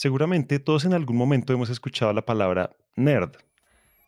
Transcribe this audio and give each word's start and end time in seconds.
Seguramente 0.00 0.58
todos 0.58 0.86
en 0.86 0.94
algún 0.94 1.18
momento 1.18 1.52
hemos 1.52 1.68
escuchado 1.68 2.14
la 2.14 2.24
palabra 2.24 2.70
nerd. 2.96 3.32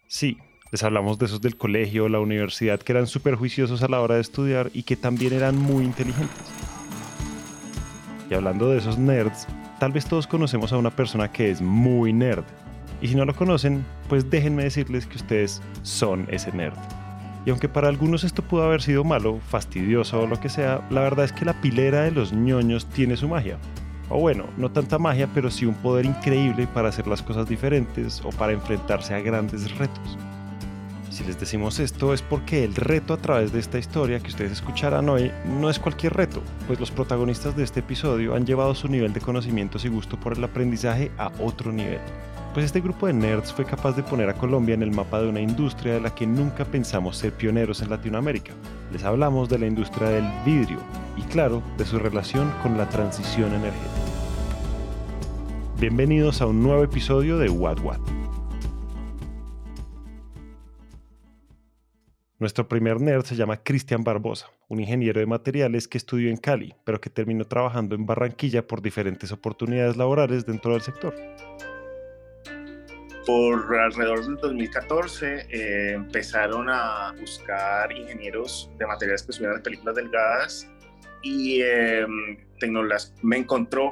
Sí, 0.09 0.39
les 0.71 0.83
hablamos 0.85 1.19
de 1.19 1.27
esos 1.27 1.43
del 1.43 1.59
colegio 1.59 2.07
o 2.07 2.09
la 2.09 2.19
universidad 2.19 2.81
que 2.81 2.93
eran 2.93 3.07
súper 3.07 3.35
juiciosos 3.35 3.83
a 3.83 3.89
la 3.89 4.01
hora 4.01 4.15
de 4.15 4.23
estudiar 4.23 4.71
y 4.73 4.85
que 4.85 4.97
también 4.97 5.35
eran 5.35 5.59
muy 5.59 5.85
inteligentes. 5.85 6.47
Y 8.31 8.33
hablando 8.33 8.71
de 8.71 8.79
esos 8.79 8.97
nerds, 8.97 9.47
tal 9.79 9.93
vez 9.93 10.07
todos 10.07 10.27
conocemos 10.27 10.73
a 10.73 10.79
una 10.79 10.89
persona 10.89 11.31
que 11.31 11.51
es 11.51 11.61
muy 11.61 12.15
nerd. 12.15 12.45
Y 13.03 13.09
si 13.09 13.15
no 13.15 13.27
lo 13.27 13.37
conocen, 13.37 13.85
pues 14.09 14.31
déjenme 14.31 14.65
decirles 14.65 15.07
que 15.07 15.19
ustedes 15.19 15.61
son 15.83 16.27
ese 16.31 16.53
nerd. 16.53 16.79
Y 17.45 17.51
aunque 17.51 17.69
para 17.69 17.89
algunos 17.89 18.25
esto 18.25 18.41
pudo 18.41 18.63
haber 18.63 18.81
sido 18.81 19.05
malo, 19.05 19.41
fastidioso 19.47 20.23
o 20.23 20.27
lo 20.27 20.41
que 20.41 20.49
sea, 20.49 20.89
la 20.89 21.03
verdad 21.03 21.27
es 21.27 21.35
que 21.35 21.45
la 21.45 21.61
pilera 21.61 22.01
de 22.01 22.13
los 22.13 22.33
ñoños 22.33 22.87
tiene 22.87 23.19
su 23.19 23.29
magia. 23.29 23.59
O 24.15 24.21
bueno, 24.21 24.45
no 24.59 24.71
tanta 24.71 24.99
magia, 24.99 25.27
pero 25.33 25.51
sí 25.51 25.65
un 25.65 25.75
poder 25.75 26.05
increíble 26.05 26.67
para 26.67 26.91
hacer 26.91 27.07
las 27.07 27.23
cosas 27.23 27.49
diferentes 27.49 28.21
o 28.23 28.29
para 28.29 28.53
enfrentarse 28.53 29.15
a 29.15 29.21
grandes 29.21 29.75
retos. 29.79 30.19
Si 31.09 31.25
les 31.25 31.41
decimos 31.41 31.79
esto 31.79 32.13
es 32.13 32.21
porque 32.21 32.63
el 32.63 32.75
reto 32.75 33.15
a 33.15 33.17
través 33.17 33.53
de 33.53 33.61
esta 33.61 33.79
historia 33.79 34.21
que 34.21 34.29
ustedes 34.29 34.53
escucharán 34.53 35.09
hoy 35.09 35.31
no 35.59 35.71
es 35.71 35.79
cualquier 35.79 36.13
reto, 36.13 36.43
pues 36.67 36.79
los 36.79 36.91
protagonistas 36.91 37.57
de 37.57 37.65
este 37.65 37.81
episodio 37.81 38.35
han 38.35 38.45
llevado 38.45 38.75
su 38.75 38.87
nivel 38.87 39.15
de 39.15 39.21
conocimientos 39.23 39.85
y 39.87 39.89
gusto 39.89 40.21
por 40.21 40.37
el 40.37 40.45
aprendizaje 40.45 41.11
a 41.17 41.33
otro 41.41 41.73
nivel. 41.73 42.01
Pues 42.53 42.67
este 42.67 42.83
grupo 42.83 43.07
de 43.07 43.15
nerds 43.15 43.51
fue 43.51 43.65
capaz 43.65 43.97
de 43.97 44.03
poner 44.03 44.29
a 44.29 44.35
Colombia 44.35 44.75
en 44.75 44.83
el 44.83 44.91
mapa 44.91 45.23
de 45.23 45.29
una 45.29 45.41
industria 45.41 45.95
de 45.95 46.01
la 46.01 46.15
que 46.15 46.27
nunca 46.27 46.67
pensamos 46.67 47.17
ser 47.17 47.33
pioneros 47.33 47.81
en 47.81 47.89
Latinoamérica. 47.89 48.53
Les 48.93 49.05
hablamos 49.05 49.49
de 49.49 49.59
la 49.59 49.67
industria 49.67 50.11
del 50.11 50.29
vidrio 50.45 50.81
y 51.17 51.23
claro, 51.23 51.63
de 51.79 51.87
su 51.87 51.99
relación 51.99 52.53
con 52.63 52.77
la 52.77 52.89
transición 52.91 53.55
energética. 53.55 54.02
Bienvenidos 55.83 56.41
a 56.41 56.47
un 56.47 56.63
nuevo 56.63 56.85
episodio 56.85 57.39
de 57.39 57.51
What 57.51 57.81
What. 57.81 57.99
Nuestro 62.39 62.69
primer 62.69 63.01
nerd 63.01 63.25
se 63.25 63.35
llama 63.35 63.65
Cristian 63.65 64.05
Barbosa, 64.05 64.47
un 64.69 64.79
ingeniero 64.79 65.19
de 65.19 65.27
materiales 65.27 65.89
que 65.89 65.99
estudió 65.99 66.31
en 66.31 66.37
Cali, 66.37 66.73
pero 66.85 67.01
que 67.01 67.11
terminó 67.11 67.47
trabajando 67.47 67.97
en 67.97 68.07
Barranquilla 68.07 68.65
por 68.65 68.81
diferentes 68.81 69.33
oportunidades 69.33 69.97
laborales 69.97 70.47
dentro 70.47 70.71
del 70.71 70.83
sector. 70.83 71.17
Por 73.27 73.77
alrededor 73.77 74.25
del 74.25 74.37
2014 74.37 75.47
eh, 75.51 75.95
empezaron 75.95 76.69
a 76.71 77.13
buscar 77.19 77.91
ingenieros 77.91 78.71
de 78.79 78.87
materiales 78.87 79.25
que 79.25 79.33
estuvieran 79.33 79.57
en 79.57 79.63
películas 79.65 79.97
delgadas 79.97 80.71
y 81.23 81.61
eh, 81.61 82.07
Tecnoglass 82.61 83.13
me 83.23 83.39
encontró. 83.39 83.91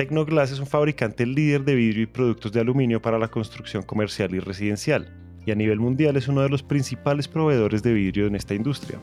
Tecnoglass 0.00 0.50
es 0.50 0.60
un 0.60 0.66
fabricante 0.66 1.26
líder 1.26 1.62
de 1.62 1.74
vidrio 1.74 2.04
y 2.04 2.06
productos 2.06 2.52
de 2.52 2.60
aluminio 2.60 3.02
para 3.02 3.18
la 3.18 3.28
construcción 3.28 3.82
comercial 3.82 4.34
y 4.34 4.38
residencial 4.38 5.12
y 5.44 5.50
a 5.50 5.54
nivel 5.54 5.78
mundial 5.78 6.16
es 6.16 6.26
uno 6.26 6.40
de 6.40 6.48
los 6.48 6.62
principales 6.62 7.28
proveedores 7.28 7.82
de 7.82 7.92
vidrio 7.92 8.26
en 8.26 8.34
esta 8.34 8.54
industria. 8.54 8.98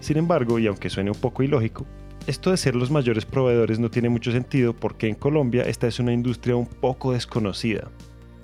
Sin 0.00 0.18
embargo, 0.18 0.58
y 0.58 0.66
aunque 0.66 0.90
suene 0.90 1.12
un 1.12 1.18
poco 1.18 1.42
ilógico, 1.42 1.86
esto 2.26 2.50
de 2.50 2.58
ser 2.58 2.76
los 2.76 2.90
mayores 2.90 3.24
proveedores 3.24 3.78
no 3.78 3.90
tiene 3.90 4.10
mucho 4.10 4.32
sentido 4.32 4.76
porque 4.76 5.08
en 5.08 5.14
Colombia 5.14 5.62
esta 5.62 5.86
es 5.86 5.98
una 5.98 6.12
industria 6.12 6.56
un 6.56 6.66
poco 6.66 7.14
desconocida. 7.14 7.88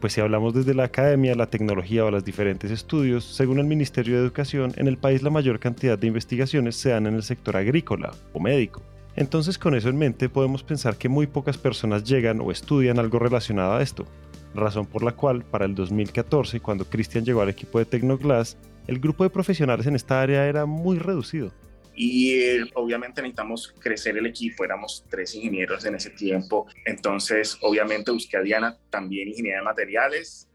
Pues 0.00 0.14
si 0.14 0.22
hablamos 0.22 0.54
desde 0.54 0.72
la 0.72 0.84
academia, 0.84 1.34
la 1.34 1.50
tecnología 1.50 2.06
o 2.06 2.10
los 2.10 2.24
diferentes 2.24 2.70
estudios, 2.70 3.24
según 3.24 3.58
el 3.58 3.66
Ministerio 3.66 4.14
de 4.14 4.22
Educación, 4.22 4.72
en 4.76 4.88
el 4.88 4.96
país 4.96 5.22
la 5.22 5.28
mayor 5.28 5.60
cantidad 5.60 5.98
de 5.98 6.06
investigaciones 6.06 6.76
se 6.76 6.88
dan 6.88 7.06
en 7.06 7.14
el 7.14 7.22
sector 7.22 7.58
agrícola 7.58 8.12
o 8.32 8.40
médico. 8.40 8.82
Entonces 9.14 9.58
con 9.58 9.74
eso 9.74 9.88
en 9.88 9.98
mente 9.98 10.28
podemos 10.28 10.62
pensar 10.62 10.96
que 10.96 11.08
muy 11.08 11.26
pocas 11.26 11.58
personas 11.58 12.04
llegan 12.04 12.40
o 12.40 12.50
estudian 12.50 12.98
algo 12.98 13.18
relacionado 13.18 13.74
a 13.74 13.82
esto, 13.82 14.06
razón 14.54 14.86
por 14.86 15.02
la 15.02 15.12
cual 15.12 15.44
para 15.44 15.66
el 15.66 15.74
2014, 15.74 16.60
cuando 16.60 16.86
Cristian 16.86 17.24
llegó 17.24 17.42
al 17.42 17.50
equipo 17.50 17.78
de 17.78 17.84
Tecnoglass, 17.84 18.56
el 18.86 18.98
grupo 18.98 19.24
de 19.24 19.30
profesionales 19.30 19.86
en 19.86 19.96
esta 19.96 20.20
área 20.20 20.46
era 20.46 20.66
muy 20.66 20.98
reducido. 20.98 21.52
Y 21.94 22.32
eh, 22.32 22.70
obviamente 22.74 23.20
necesitamos 23.20 23.74
crecer 23.78 24.16
el 24.16 24.24
equipo, 24.24 24.64
éramos 24.64 25.04
tres 25.10 25.34
ingenieros 25.34 25.84
en 25.84 25.94
ese 25.94 26.08
tiempo, 26.10 26.66
entonces 26.86 27.58
obviamente 27.60 28.10
busqué 28.10 28.38
a 28.38 28.40
Diana, 28.40 28.78
también 28.88 29.28
ingeniera 29.28 29.58
de 29.58 29.64
materiales. 29.64 30.48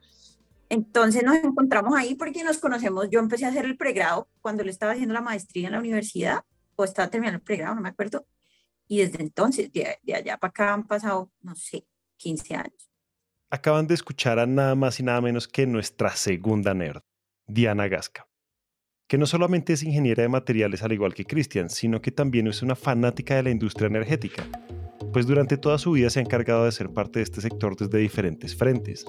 Entonces 0.70 1.24
nos 1.24 1.38
encontramos 1.38 1.96
ahí 1.96 2.16
porque 2.16 2.44
nos 2.44 2.58
conocemos, 2.58 3.08
yo 3.12 3.20
empecé 3.20 3.46
a 3.46 3.50
hacer 3.50 3.66
el 3.66 3.78
pregrado 3.78 4.28
cuando 4.42 4.64
le 4.64 4.72
estaba 4.72 4.94
haciendo 4.94 5.14
la 5.14 5.22
maestría 5.22 5.68
en 5.68 5.74
la 5.74 5.80
universidad, 5.80 6.44
o 6.76 6.84
estaba 6.84 7.10
terminando 7.10 7.38
el 7.38 7.44
pregrado, 7.44 7.76
no 7.76 7.82
me 7.82 7.90
acuerdo, 7.90 8.26
y 8.88 9.00
desde 9.00 9.22
entonces, 9.22 9.72
de, 9.72 9.98
allá 10.14 10.38
para 10.38 10.50
acá 10.50 10.74
han 10.74 10.88
pasado, 10.88 11.32
no 11.42 11.56
sé, 11.56 11.86
15 12.18 12.56
años. 12.56 12.90
Acaban 13.50 13.88
de 13.88 13.94
escuchar 13.94 14.40
a 14.40 14.46
nada 14.46 14.76
más 14.76 15.00
y 15.00 15.04
nada 15.04 15.22
menos 15.22 15.48
que 15.48 15.66
nuestra 15.66 16.16
segunda 16.16 16.74
nerd, 16.74 17.02
Diana 17.46 17.88
Gasca, 17.88 18.28
que 19.08 19.18
no 19.18 19.26
solamente 19.26 19.74
es 19.74 19.84
ingeniera 19.84 20.24
de 20.24 20.30
materiales 20.30 20.84
al 20.84 20.94
igual 20.94 21.14
que 21.14 21.26
Cristian, 21.26 21.70
sino 21.70 22.02
que 22.02 22.12
también 22.12 22.48
es 22.48 22.62
una 22.62 22.76
fanática 22.76 23.36
de 23.36 23.44
la 23.44 23.52
industria 23.52 23.88
energética, 23.88 24.46
pues 25.14 25.28
durante 25.28 25.58
toda 25.58 25.78
su 25.78 25.92
vida 25.92 26.10
se 26.10 26.20
ha 26.20 26.24
encargado 26.24 26.66
de 26.66 26.72
ser 26.72 26.90
parte 26.90 27.20
de 27.20 27.24
este 27.24 27.42
sector 27.42 27.76
desde 27.78 27.98
diferentes 28.00 28.56
frentes, 28.56 29.06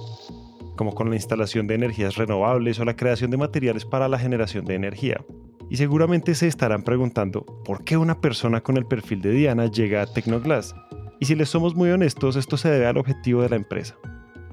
como 0.77 0.95
con 0.95 1.11
la 1.11 1.17
instalación 1.17 1.67
de 1.67 1.75
energías 1.75 2.17
renovables 2.17 2.79
o 2.79 2.85
la 2.85 2.97
creación 2.97 3.31
de 3.31 3.37
materiales 3.37 3.85
para 3.85 4.09
la 4.09 4.19
generación 4.19 4.65
de 4.65 4.75
energía. 4.75 5.25
Y 5.71 5.77
seguramente 5.77 6.35
se 6.35 6.47
estarán 6.47 6.83
preguntando 6.83 7.45
por 7.65 7.85
qué 7.85 7.97
una 7.97 8.21
persona 8.21 8.63
con 8.63 8.77
el 8.77 8.87
perfil 8.87 9.21
de 9.21 9.33
Diana 9.33 9.67
llega 9.67 10.03
a 10.03 10.07
Tecnoglass. 10.07 10.75
Y 11.21 11.27
si 11.27 11.35
les 11.35 11.49
somos 11.49 11.75
muy 11.75 11.91
honestos, 11.91 12.37
esto 12.37 12.57
se 12.57 12.71
debe 12.71 12.87
al 12.87 12.97
objetivo 12.97 13.43
de 13.43 13.51
la 13.51 13.57
empresa, 13.57 13.97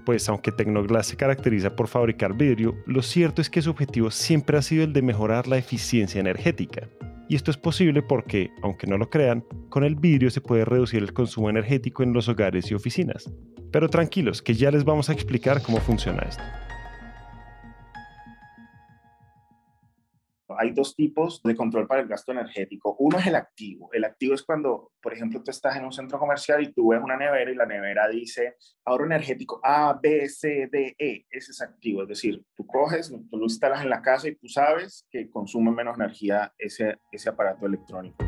pues 0.06 0.28
aunque 0.30 0.52
Tecnoglass 0.52 1.08
se 1.08 1.18
caracteriza 1.18 1.76
por 1.76 1.88
fabricar 1.88 2.36
vidrio, 2.36 2.76
lo 2.86 3.02
cierto 3.02 3.42
es 3.42 3.50
que 3.50 3.62
su 3.62 3.72
objetivo 3.72 4.12
siempre 4.12 4.58
ha 4.58 4.62
sido 4.62 4.84
el 4.84 4.94
de 4.94 5.02
mejorar 5.02 5.48
la 5.48 5.58
eficiencia 5.58 6.20
energética. 6.20 6.88
Y 7.28 7.36
esto 7.36 7.50
es 7.50 7.58
posible 7.58 8.04
porque, 8.04 8.52
aunque 8.62 8.86
no 8.86 8.98
lo 8.98 9.10
crean, 9.10 9.44
con 9.70 9.84
el 9.84 9.96
vidrio 9.96 10.30
se 10.30 10.42
puede 10.42 10.64
reducir 10.64 11.02
el 11.02 11.14
consumo 11.14 11.50
energético 11.50 12.04
en 12.04 12.14
los 12.14 12.30
hogares 12.30 12.70
y 12.70 12.76
oficinas. 12.76 13.32
Pero 13.72 13.90
tranquilos, 13.90 14.42
que 14.42 14.54
ya 14.54 14.70
les 14.70 14.86
vamos 14.86 15.10
a 15.10 15.14
explicar 15.14 15.62
cómo 15.64 15.80
funciona 15.80 16.22
esto. 16.22 16.44
Hay 20.58 20.72
dos 20.72 20.96
tipos 20.96 21.42
de 21.44 21.56
control 21.56 21.88
para 21.88 22.02
el 22.02 22.08
gasto 22.08 22.32
energético. 22.32 22.96
Uno 23.00 23.20
es 23.20 23.28
el 23.28 23.36
activo. 23.36 23.90
El 23.94 24.04
activo 24.04 24.34
es 24.34 24.44
cuando, 24.44 24.92
por 25.02 25.14
ejemplo, 25.14 25.42
tú 25.44 25.52
estás 25.52 25.76
en 25.76 25.86
un 25.86 25.92
centro 25.92 26.20
comercial 26.20 26.64
y 26.64 26.74
tú 26.74 26.90
ves 26.90 27.02
una 27.04 27.18
nevera 27.18 27.52
y 27.52 27.56
la 27.56 27.66
nevera 27.66 28.08
dice 28.08 28.56
ahorro 28.86 29.06
energético 29.06 29.60
A, 29.64 30.00
B, 30.02 30.28
C, 30.30 30.70
D, 30.72 30.96
E. 30.98 31.26
Ese 31.30 31.52
es 31.52 31.62
activo. 31.62 32.04
Es 32.04 32.10
decir, 32.10 32.44
tú 32.56 32.66
coges, 32.66 33.10
tú 33.30 33.38
lo 33.38 33.44
instalas 33.44 33.84
en 33.84 33.90
la 33.90 34.02
casa 34.02 34.28
y 34.28 34.36
tú 34.36 34.48
sabes 34.48 35.08
que 35.10 35.30
consume 35.30 35.72
menos 35.72 35.98
energía 35.98 36.54
ese, 36.58 36.98
ese 37.12 37.30
aparato 37.30 37.66
electrónico. 37.66 38.26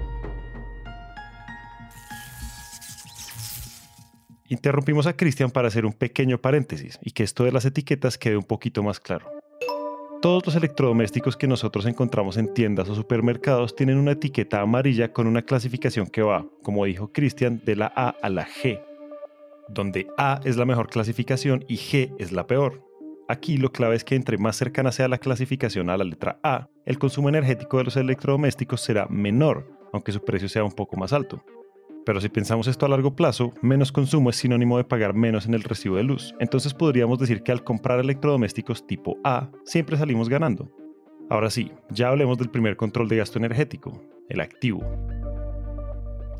Interrumpimos 4.49 5.07
a 5.07 5.17
Cristian 5.17 5.51
para 5.51 5.67
hacer 5.67 5.85
un 5.85 5.93
pequeño 5.93 6.37
paréntesis 6.37 6.99
y 7.01 7.11
que 7.11 7.23
esto 7.23 7.43
de 7.43 7.51
las 7.51 7.65
etiquetas 7.65 8.17
quede 8.17 8.37
un 8.37 8.43
poquito 8.43 8.81
más 8.81 8.99
claro. 8.99 9.36
Todos 10.19 10.43
los 10.47 10.55
electrodomésticos 10.55 11.37
que 11.37 11.47
nosotros 11.47 11.85
encontramos 11.85 12.37
en 12.37 12.51
tiendas 12.51 12.89
o 12.89 12.95
supermercados 12.95 13.75
tienen 13.75 13.99
una 13.99 14.13
etiqueta 14.13 14.61
amarilla 14.61 15.13
con 15.13 15.27
una 15.27 15.43
clasificación 15.43 16.07
que 16.07 16.23
va, 16.23 16.43
como 16.63 16.85
dijo 16.85 17.11
Cristian, 17.13 17.61
de 17.63 17.75
la 17.75 17.93
A 17.95 18.15
a 18.21 18.29
la 18.29 18.47
G, 18.47 18.81
donde 19.69 20.07
A 20.17 20.39
es 20.43 20.57
la 20.57 20.65
mejor 20.65 20.89
clasificación 20.89 21.65
y 21.67 21.77
G 21.77 22.15
es 22.17 22.31
la 22.31 22.47
peor. 22.47 22.83
Aquí 23.27 23.57
lo 23.57 23.71
clave 23.71 23.95
es 23.95 24.03
que 24.03 24.15
entre 24.15 24.39
más 24.39 24.55
cercana 24.55 24.91
sea 24.91 25.07
la 25.07 25.19
clasificación 25.19 25.91
a 25.91 25.97
la 25.97 26.03
letra 26.03 26.39
A, 26.41 26.67
el 26.85 26.97
consumo 26.97 27.29
energético 27.29 27.77
de 27.77 27.83
los 27.83 27.95
electrodomésticos 27.95 28.81
será 28.81 29.05
menor, 29.09 29.71
aunque 29.93 30.11
su 30.11 30.25
precio 30.25 30.49
sea 30.49 30.63
un 30.63 30.71
poco 30.71 30.97
más 30.97 31.13
alto. 31.13 31.43
Pero 32.07 32.21
si 32.21 32.29
pensamos 32.29 32.67
esto 32.67 32.85
a 32.85 32.89
largo 32.89 33.17
plazo, 33.17 33.51
menos 33.61 33.91
consumo 33.91 34.29
es 34.29 34.37
sinónimo 34.37 34.77
de 34.77 34.85
pagar 34.85 35.13
menos 35.13 35.45
en 35.45 35.53
el 35.53 35.61
recibo 35.61 35.97
de 35.97 36.03
luz. 36.03 36.33
Entonces 36.39 36.73
podríamos 36.73 37.19
decir 37.19 37.43
que 37.43 37.51
al 37.51 37.65
comprar 37.65 37.99
electrodomésticos 37.99 38.87
tipo 38.87 39.17
A, 39.25 39.51
siempre 39.65 39.97
salimos 39.97 40.29
ganando. 40.29 40.71
Ahora 41.29 41.49
sí, 41.49 41.69
ya 41.89 42.07
hablemos 42.07 42.37
del 42.37 42.49
primer 42.49 42.77
control 42.77 43.09
de 43.09 43.17
gasto 43.17 43.39
energético, 43.39 44.01
el 44.29 44.39
activo. 44.39 44.79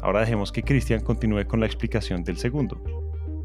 Ahora 0.01 0.21
dejemos 0.21 0.53
que 0.53 0.63
Cristian 0.63 1.03
continúe 1.03 1.45
con 1.45 1.59
la 1.59 1.65
explicación 1.65 2.23
del 2.23 2.37
segundo. 2.37 2.81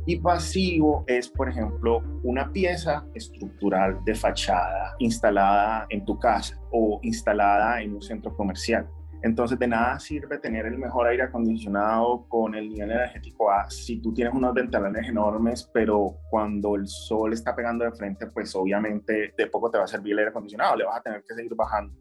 Y 0.07 0.21
pasivo 0.21 1.03
es, 1.09 1.29
por 1.29 1.49
ejemplo, 1.49 2.05
una 2.23 2.53
pieza 2.53 3.05
estructural 3.15 3.99
de 4.05 4.15
fachada 4.15 4.95
instalada 5.01 5.87
en 5.91 6.05
tu 6.05 6.17
casa 6.21 6.57
o 6.71 7.01
instalada 7.03 7.83
en 7.83 7.97
un 7.97 8.03
centro 8.03 8.33
comercial. 8.37 8.89
Entonces, 9.23 9.59
de 9.59 9.69
nada 9.69 9.99
sirve 10.01 10.39
tener 10.39 10.67
el 10.67 10.79
mejor 10.79 11.07
aire 11.07 11.23
acondicionado 11.23 12.27
con 12.29 12.55
el 12.57 12.69
nivel 12.69 12.91
energético 12.91 13.51
A 13.51 13.71
si 13.71 14.01
tú 14.01 14.13
tienes 14.13 14.35
unos 14.35 14.53
ventanales 14.53 15.09
enormes, 15.09 15.71
pero 15.73 16.17
cuando 16.29 16.75
el 16.75 16.89
sol 16.89 17.33
está 17.33 17.55
pegando 17.55 17.85
de 17.85 17.93
frente, 17.93 18.27
pues 18.27 18.55
obviamente 18.57 19.33
de 19.37 19.47
poco 19.47 19.71
te 19.71 19.79
va 19.79 19.85
a 19.85 19.89
servir 19.89 20.15
el 20.15 20.21
aire 20.21 20.31
acondicionado, 20.31 20.77
le 20.77 20.85
vas 20.85 20.99
a 20.99 21.03
tener 21.03 21.23
que 21.27 21.35
seguir 21.35 21.55
bajando. 21.55 21.95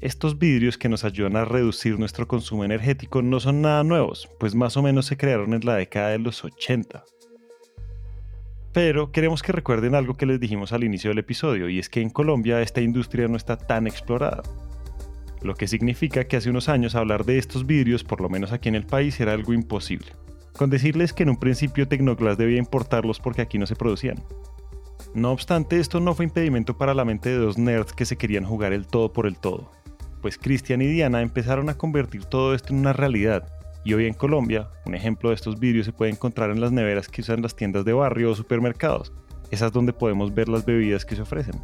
Estos 0.00 0.38
vidrios 0.38 0.78
que 0.78 0.88
nos 0.88 1.04
ayudan 1.04 1.36
a 1.36 1.44
reducir 1.44 1.98
nuestro 1.98 2.26
consumo 2.28 2.64
energético 2.64 3.20
no 3.20 3.40
son 3.40 3.60
nada 3.62 3.82
nuevos, 3.84 4.30
pues 4.38 4.54
más 4.54 4.76
o 4.76 4.82
menos 4.82 5.06
se 5.06 5.16
crearon 5.16 5.52
en 5.54 5.66
la 5.66 5.74
década 5.74 6.10
de 6.10 6.18
los 6.18 6.44
80. 6.44 7.04
Pero 8.72 9.10
queremos 9.10 9.42
que 9.42 9.52
recuerden 9.52 9.94
algo 9.94 10.14
que 10.14 10.24
les 10.24 10.38
dijimos 10.38 10.72
al 10.72 10.84
inicio 10.84 11.10
del 11.10 11.18
episodio, 11.18 11.68
y 11.68 11.78
es 11.78 11.88
que 11.88 12.00
en 12.00 12.10
Colombia 12.10 12.62
esta 12.62 12.80
industria 12.80 13.26
no 13.26 13.36
está 13.36 13.58
tan 13.58 13.86
explorada. 13.86 14.42
Lo 15.42 15.54
que 15.54 15.68
significa 15.68 16.24
que 16.24 16.36
hace 16.36 16.50
unos 16.50 16.68
años 16.68 16.94
hablar 16.94 17.24
de 17.24 17.38
estos 17.38 17.66
vidrios, 17.66 18.04
por 18.04 18.20
lo 18.20 18.28
menos 18.28 18.52
aquí 18.52 18.68
en 18.68 18.74
el 18.74 18.86
país, 18.86 19.18
era 19.20 19.32
algo 19.32 19.52
imposible. 19.52 20.12
Con 20.56 20.70
decirles 20.70 21.12
que 21.12 21.22
en 21.22 21.30
un 21.30 21.36
principio 21.36 21.86
Tecnoglass 21.86 22.36
debía 22.36 22.58
importarlos 22.58 23.20
porque 23.20 23.42
aquí 23.42 23.58
no 23.58 23.66
se 23.66 23.76
producían. 23.76 24.22
No 25.14 25.30
obstante, 25.30 25.78
esto 25.78 26.00
no 26.00 26.14
fue 26.14 26.24
impedimento 26.24 26.76
para 26.76 26.94
la 26.94 27.04
mente 27.04 27.30
de 27.30 27.36
dos 27.38 27.58
nerds 27.58 27.92
que 27.92 28.04
se 28.04 28.16
querían 28.16 28.44
jugar 28.44 28.72
el 28.72 28.86
todo 28.86 29.12
por 29.12 29.26
el 29.26 29.38
todo. 29.38 29.70
Pues 30.20 30.36
Cristian 30.36 30.82
y 30.82 30.86
Diana 30.86 31.22
empezaron 31.22 31.68
a 31.68 31.78
convertir 31.78 32.24
todo 32.24 32.54
esto 32.54 32.72
en 32.72 32.80
una 32.80 32.92
realidad, 32.92 33.46
y 33.84 33.94
hoy 33.94 34.06
en 34.06 34.14
Colombia, 34.14 34.68
un 34.84 34.94
ejemplo 34.94 35.30
de 35.30 35.36
estos 35.36 35.58
vidrios 35.58 35.86
se 35.86 35.92
puede 35.92 36.10
encontrar 36.10 36.50
en 36.50 36.60
las 36.60 36.72
neveras 36.72 37.08
que 37.08 37.22
usan 37.22 37.40
las 37.40 37.54
tiendas 37.54 37.84
de 37.84 37.92
barrio 37.92 38.32
o 38.32 38.34
supermercados, 38.34 39.12
esas 39.50 39.72
donde 39.72 39.92
podemos 39.92 40.34
ver 40.34 40.48
las 40.48 40.66
bebidas 40.66 41.04
que 41.04 41.16
se 41.16 41.22
ofrecen. 41.22 41.54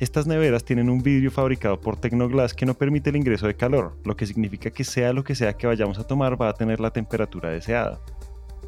Estas 0.00 0.26
neveras 0.26 0.64
tienen 0.64 0.90
un 0.90 1.02
vidrio 1.02 1.30
fabricado 1.30 1.80
por 1.80 1.96
Tecnoglass 1.96 2.52
que 2.52 2.66
no 2.66 2.74
permite 2.74 3.10
el 3.10 3.16
ingreso 3.16 3.46
de 3.46 3.54
calor, 3.54 3.96
lo 4.04 4.16
que 4.16 4.26
significa 4.26 4.70
que 4.70 4.82
sea 4.82 5.12
lo 5.12 5.22
que 5.22 5.36
sea 5.36 5.52
que 5.52 5.68
vayamos 5.68 5.98
a 5.98 6.06
tomar 6.06 6.40
va 6.40 6.48
a 6.48 6.54
tener 6.54 6.80
la 6.80 6.90
temperatura 6.90 7.50
deseada. 7.50 8.00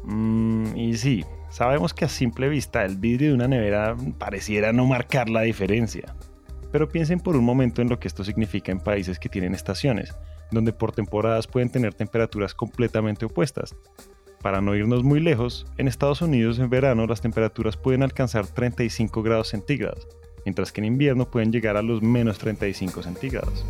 Mm, 0.05 0.77
y 0.77 0.95
sí, 0.95 1.25
sabemos 1.49 1.93
que 1.93 2.05
a 2.05 2.09
simple 2.09 2.47
vista 2.47 2.85
el 2.85 2.95
vidrio 2.95 3.29
de 3.29 3.35
una 3.35 3.47
nevera 3.49 3.97
pareciera 4.17 4.71
no 4.71 4.85
marcar 4.85 5.29
la 5.29 5.41
diferencia. 5.41 6.15
Pero 6.71 6.87
piensen 6.87 7.19
por 7.19 7.35
un 7.35 7.43
momento 7.43 7.81
en 7.81 7.89
lo 7.89 7.99
que 7.99 8.07
esto 8.07 8.23
significa 8.23 8.71
en 8.71 8.79
países 8.79 9.19
que 9.19 9.29
tienen 9.29 9.53
estaciones, 9.53 10.15
donde 10.51 10.71
por 10.71 10.93
temporadas 10.93 11.45
pueden 11.45 11.69
tener 11.69 11.93
temperaturas 11.93 12.53
completamente 12.53 13.25
opuestas. 13.25 13.75
Para 14.41 14.61
no 14.61 14.75
irnos 14.75 15.03
muy 15.03 15.19
lejos, 15.19 15.65
en 15.77 15.89
Estados 15.89 16.21
Unidos 16.21 16.59
en 16.59 16.69
verano 16.69 17.05
las 17.05 17.19
temperaturas 17.19 17.75
pueden 17.75 18.03
alcanzar 18.03 18.47
35 18.47 19.23
grados 19.23 19.49
centígrados, 19.49 20.07
mientras 20.47 20.71
que 20.71 20.79
en 20.79 20.85
invierno 20.85 21.29
pueden 21.29 21.51
llegar 21.51 21.75
a 21.75 21.81
los 21.81 22.01
menos 22.01 22.37
35 22.37 23.03
centígrados. 23.03 23.65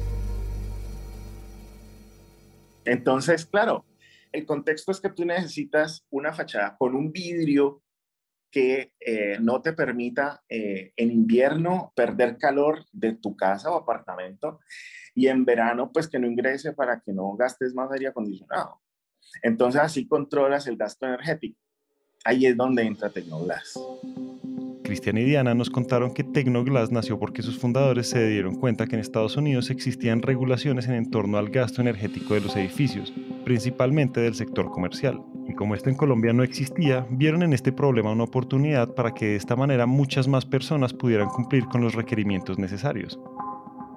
Entonces, 2.85 3.47
claro, 3.47 3.83
el 4.31 4.45
contexto 4.45 4.91
es 4.91 5.01
que 5.01 5.09
tú 5.09 5.25
necesitas 5.25 6.05
una 6.11 6.33
fachada 6.33 6.75
con 6.77 6.93
un 6.93 7.11
vidrio 7.11 7.81
que 8.51 8.93
eh, 8.99 9.39
no 9.41 9.63
te 9.63 9.73
permita 9.73 10.43
eh, 10.47 10.93
en 10.95 11.09
invierno 11.09 11.93
perder 11.95 12.37
calor 12.37 12.85
de 12.91 13.13
tu 13.13 13.35
casa 13.35 13.71
o 13.71 13.77
apartamento 13.77 14.59
y 15.15 15.29
en 15.29 15.45
verano 15.45 15.91
pues 15.91 16.07
que 16.07 16.19
no 16.19 16.27
ingrese 16.27 16.73
para 16.73 16.99
que 16.99 17.11
no 17.11 17.35
gastes 17.35 17.73
más 17.73 17.91
aire 17.91 18.09
acondicionado. 18.09 18.81
Entonces 19.41 19.81
así 19.81 20.07
controlas 20.07 20.67
el 20.67 20.77
gasto 20.77 21.07
energético. 21.07 21.59
Ahí 22.23 22.45
es 22.45 22.55
donde 22.55 22.83
entra 22.83 23.09
Tecnoglass. 23.09 23.79
Cristian 24.87 25.17
y 25.17 25.25
Diana 25.25 25.53
nos 25.53 25.69
contaron 25.69 26.13
que 26.13 26.23
Tecnoglass 26.23 26.93
nació 26.93 27.19
porque 27.19 27.41
sus 27.41 27.59
fundadores 27.59 28.09
se 28.09 28.25
dieron 28.25 28.55
cuenta 28.55 28.87
que 28.87 28.95
en 28.95 29.01
Estados 29.01 29.35
Unidos 29.35 29.69
existían 29.69 30.21
regulaciones 30.21 30.87
en 30.87 31.11
torno 31.11 31.37
al 31.37 31.49
gasto 31.49 31.81
energético 31.81 32.35
de 32.35 32.39
los 32.39 32.55
edificios, 32.55 33.13
principalmente 33.43 34.21
del 34.21 34.33
sector 34.33 34.71
comercial. 34.71 35.21
Y 35.45 35.55
como 35.55 35.75
esto 35.75 35.89
en 35.89 35.97
Colombia 35.97 36.31
no 36.31 36.41
existía, 36.41 37.05
vieron 37.09 37.43
en 37.43 37.51
este 37.51 37.73
problema 37.73 38.13
una 38.13 38.23
oportunidad 38.23 38.95
para 38.95 39.13
que 39.13 39.25
de 39.25 39.35
esta 39.35 39.57
manera 39.57 39.85
muchas 39.87 40.29
más 40.29 40.45
personas 40.45 40.93
pudieran 40.93 41.27
cumplir 41.27 41.65
con 41.65 41.81
los 41.81 41.93
requerimientos 41.93 42.57
necesarios. 42.57 43.19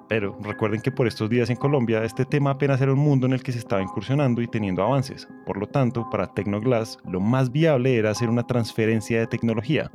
Pero 0.09 0.37
recuerden 0.41 0.81
que 0.81 0.91
por 0.91 1.07
estos 1.07 1.29
días 1.29 1.49
en 1.49 1.55
Colombia 1.55 2.03
este 2.03 2.25
tema 2.25 2.49
apenas 2.49 2.81
era 2.81 2.91
un 2.91 2.99
mundo 2.99 3.27
en 3.27 3.31
el 3.31 3.43
que 3.43 3.53
se 3.53 3.59
estaba 3.59 3.81
incursionando 3.81 4.41
y 4.41 4.47
teniendo 4.47 4.83
avances. 4.83 5.25
Por 5.45 5.55
lo 5.55 5.67
tanto, 5.67 6.09
para 6.09 6.33
Tecnoglass 6.33 6.97
lo 7.09 7.21
más 7.21 7.49
viable 7.49 7.95
era 7.95 8.11
hacer 8.11 8.29
una 8.29 8.45
transferencia 8.45 9.21
de 9.21 9.27
tecnología, 9.27 9.89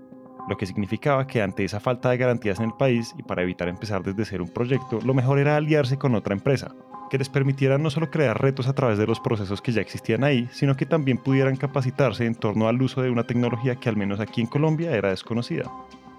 lo 0.48 0.56
que 0.56 0.66
significaba 0.66 1.26
que 1.26 1.43
ante 1.43 1.64
esa 1.64 1.81
falta 1.81 2.10
de 2.10 2.19
garantías 2.19 2.58
en 2.58 2.66
el 2.66 2.72
país 2.72 3.14
y 3.19 3.22
para 3.22 3.43
evitar 3.43 3.69
empezar 3.69 4.02
desde 4.02 4.25
cero 4.25 4.44
un 4.44 4.52
proyecto, 4.52 5.00
lo 5.04 5.14
mejor 5.14 5.38
era 5.38 5.56
aliarse 5.56 5.98
con 5.98 6.14
otra 6.14 6.34
empresa, 6.34 6.75
que 7.10 7.19
les 7.19 7.28
permitiera 7.28 7.78
no 7.78 7.90
solo 7.90 8.10
crear 8.10 8.40
retos 8.40 8.69
a 8.69 8.75
través 8.75 8.98
de 8.98 9.06
los 9.06 9.20
procesos 9.20 9.60
que 9.60 9.72
ya 9.72 9.81
existían 9.81 10.25
ahí, 10.25 10.48
sino 10.52 10.76
que 10.76 10.87
también 10.87 11.19
pudieran 11.19 11.56
capacitarse 11.56 12.26
en 12.26 12.34
torno 12.34 12.69
al 12.69 12.81
uso 12.81 13.02
de 13.02 13.10
una 13.10 13.25
tecnología 13.25 13.76
que 13.76 13.88
al 13.88 13.96
menos 13.96 14.20
aquí 14.20 14.40
en 14.40 14.46
Colombia 14.46 14.94
era 14.94 15.10
desconocida. 15.10 15.70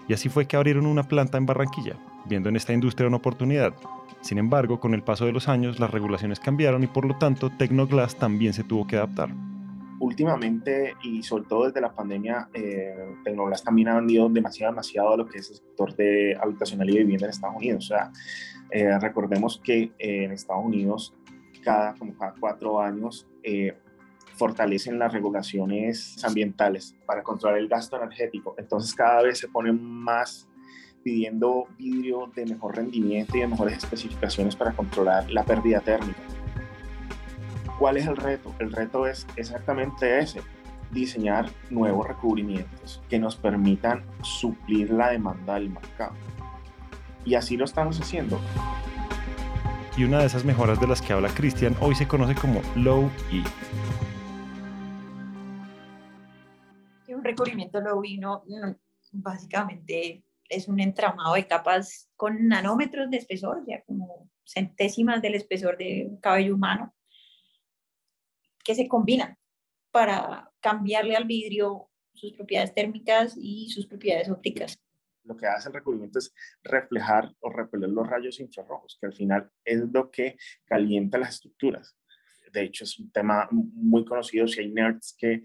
Y 0.08 0.14
así 0.14 0.28
fue 0.28 0.46
que 0.46 0.56
abrieron 0.56 0.86
una 0.86 1.02
planta 1.02 1.36
en 1.36 1.46
Barranquilla, 1.46 1.96
viendo 2.26 2.48
en 2.48 2.56
esta 2.56 2.72
industria 2.72 3.08
una 3.08 3.18
oportunidad. 3.18 3.74
Sin 4.22 4.38
embargo, 4.38 4.80
con 4.80 4.94
el 4.94 5.02
paso 5.02 5.26
de 5.26 5.32
los 5.32 5.48
años, 5.48 5.78
las 5.78 5.90
regulaciones 5.90 6.40
cambiaron 6.40 6.82
y 6.82 6.86
por 6.86 7.04
lo 7.04 7.16
tanto 7.16 7.50
Tecnoglass 7.50 8.16
también 8.16 8.52
se 8.52 8.64
tuvo 8.64 8.86
que 8.86 8.96
adaptar 8.96 9.28
últimamente 10.08 10.94
y 11.02 11.22
sobre 11.22 11.44
todo 11.44 11.66
desde 11.66 11.80
la 11.80 11.94
pandemia, 11.94 12.48
eh, 12.52 12.94
también 13.64 13.88
ha 13.88 13.96
vendido 13.96 14.28
demasiado, 14.28 14.72
demasiado 14.72 15.16
lo 15.16 15.26
que 15.26 15.38
es 15.38 15.50
el 15.50 15.56
sector 15.56 15.94
de 15.94 16.36
habitacional 16.40 16.88
y 16.90 16.98
vivienda 16.98 17.26
en 17.26 17.30
Estados 17.30 17.56
Unidos. 17.56 17.84
O 17.84 17.88
sea, 17.88 18.12
eh, 18.70 18.98
recordemos 18.98 19.60
que 19.62 19.92
eh, 19.98 20.24
en 20.24 20.32
Estados 20.32 20.64
Unidos 20.64 21.14
cada, 21.62 21.94
como 21.94 22.16
cada 22.16 22.34
cuatro 22.38 22.80
años 22.80 23.26
eh, 23.42 23.76
fortalecen 24.36 24.98
las 24.98 25.12
regulaciones 25.12 26.22
ambientales 26.24 26.94
para 27.06 27.22
controlar 27.22 27.58
el 27.58 27.68
gasto 27.68 27.96
energético. 27.96 28.54
Entonces 28.58 28.94
cada 28.94 29.22
vez 29.22 29.38
se 29.38 29.48
ponen 29.48 29.82
más 29.82 30.48
pidiendo 31.02 31.66
vidrio 31.78 32.30
de 32.34 32.46
mejor 32.46 32.76
rendimiento 32.76 33.36
y 33.36 33.40
de 33.40 33.46
mejores 33.48 33.78
especificaciones 33.78 34.54
para 34.54 34.72
controlar 34.72 35.30
la 35.30 35.44
pérdida 35.44 35.80
térmica. 35.80 36.20
¿Cuál 37.78 37.96
es 37.96 38.08
el 38.08 38.16
reto? 38.16 38.52
El 38.58 38.72
reto 38.72 39.06
es 39.06 39.24
exactamente 39.36 40.18
ese, 40.18 40.40
diseñar 40.90 41.48
nuevos 41.70 42.08
recubrimientos 42.08 43.00
que 43.08 43.20
nos 43.20 43.36
permitan 43.36 44.04
suplir 44.22 44.90
la 44.90 45.10
demanda 45.10 45.54
del 45.54 45.70
mercado. 45.70 46.14
Y 47.24 47.36
así 47.36 47.56
lo 47.56 47.64
estamos 47.64 48.00
haciendo. 48.00 48.40
Y 49.96 50.02
una 50.02 50.18
de 50.18 50.26
esas 50.26 50.44
mejoras 50.44 50.80
de 50.80 50.88
las 50.88 51.00
que 51.00 51.12
habla 51.12 51.28
Cristian 51.28 51.76
hoy 51.80 51.94
se 51.94 52.08
conoce 52.08 52.34
como 52.34 52.62
Low 52.74 53.10
E. 53.30 53.44
Un 57.14 57.22
recubrimiento 57.22 57.80
Low 57.80 58.02
E 58.04 58.18
no, 58.18 58.42
básicamente 59.12 60.24
es 60.48 60.66
un 60.66 60.80
entramado 60.80 61.34
de 61.34 61.46
capas 61.46 62.10
con 62.16 62.48
nanómetros 62.48 63.08
de 63.08 63.18
espesor, 63.18 63.62
ya 63.68 63.82
como 63.84 64.28
centésimas 64.44 65.22
del 65.22 65.36
espesor 65.36 65.76
de 65.76 66.08
un 66.10 66.16
cabello 66.16 66.56
humano, 66.56 66.92
que 68.68 68.74
se 68.74 68.86
combinan 68.86 69.34
para 69.90 70.52
cambiarle 70.60 71.16
al 71.16 71.24
vidrio 71.24 71.88
sus 72.12 72.34
propiedades 72.34 72.74
térmicas 72.74 73.34
y 73.34 73.70
sus 73.70 73.86
propiedades 73.86 74.28
ópticas. 74.28 74.78
Lo 75.24 75.34
que 75.38 75.46
hace 75.46 75.70
el 75.70 75.74
recubrimiento 75.74 76.18
es 76.18 76.34
reflejar 76.62 77.32
o 77.40 77.48
repeler 77.48 77.88
los 77.88 78.06
rayos 78.06 78.38
infrarrojos, 78.40 78.98
que 79.00 79.06
al 79.06 79.14
final 79.14 79.50
es 79.64 79.80
lo 79.90 80.10
que 80.10 80.36
calienta 80.66 81.16
las 81.16 81.36
estructuras. 81.36 81.96
De 82.52 82.64
hecho, 82.64 82.84
es 82.84 82.98
un 82.98 83.10
tema 83.10 83.48
muy 83.50 84.04
conocido. 84.04 84.46
Si 84.46 84.60
hay 84.60 84.70
nerds 84.70 85.16
que, 85.16 85.42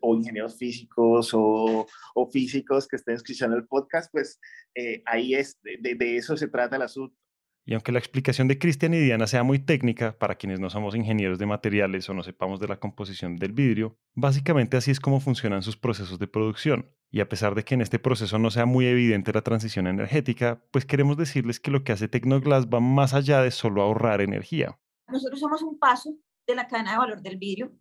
o 0.00 0.14
ingenieros 0.14 0.56
físicos 0.56 1.32
o, 1.32 1.88
físicos 2.32 2.86
que 2.86 2.96
estén 2.96 3.16
escuchando 3.16 3.56
el 3.56 3.66
podcast, 3.66 4.12
pues 4.12 4.38
eh, 4.76 5.02
ahí 5.06 5.34
es, 5.34 5.60
de, 5.62 5.96
de, 5.96 6.16
eso 6.16 6.36
se 6.36 6.46
trata 6.46 6.76
el 6.76 6.82
asunto. 6.82 7.16
Y 7.64 7.74
aunque 7.74 7.92
la 7.92 7.98
explicación 7.98 8.48
de 8.48 8.58
Cristian 8.58 8.94
y 8.94 8.98
Diana 8.98 9.26
sea 9.26 9.42
muy 9.42 9.58
técnica, 9.58 10.18
para 10.18 10.36
quienes 10.36 10.60
no 10.60 10.70
somos 10.70 10.94
ingenieros 10.96 11.38
de 11.38 11.46
materiales 11.46 12.08
o 12.08 12.14
no 12.14 12.22
sepamos 12.22 12.58
de 12.58 12.68
la 12.68 12.80
composición 12.80 13.36
del 13.36 13.52
vidrio, 13.52 13.96
básicamente 14.14 14.76
así 14.76 14.90
es 14.90 14.98
como 14.98 15.20
funcionan 15.20 15.62
sus 15.62 15.76
procesos 15.76 16.18
de 16.18 16.26
producción. 16.26 16.90
Y 17.10 17.20
a 17.20 17.28
pesar 17.28 17.54
de 17.54 17.64
que 17.64 17.74
en 17.74 17.80
este 17.80 17.98
proceso 17.98 18.38
no 18.38 18.50
sea 18.50 18.66
muy 18.66 18.86
evidente 18.86 19.32
la 19.32 19.42
transición 19.42 19.86
energética, 19.86 20.64
pues 20.70 20.86
queremos 20.86 21.16
decirles 21.16 21.60
que 21.60 21.70
lo 21.70 21.84
que 21.84 21.92
hace 21.92 22.08
Tecnoglass 22.08 22.68
va 22.68 22.80
más 22.80 23.14
allá 23.14 23.42
de 23.42 23.50
solo 23.50 23.82
ahorrar 23.82 24.20
energía. 24.20 24.78
Nosotros 25.08 25.40
somos 25.40 25.62
un 25.62 25.78
paso 25.78 26.16
de 26.46 26.54
la 26.54 26.66
cadena 26.66 26.92
de 26.92 26.98
valor 26.98 27.20
del 27.20 27.36
vidrio. 27.36 27.72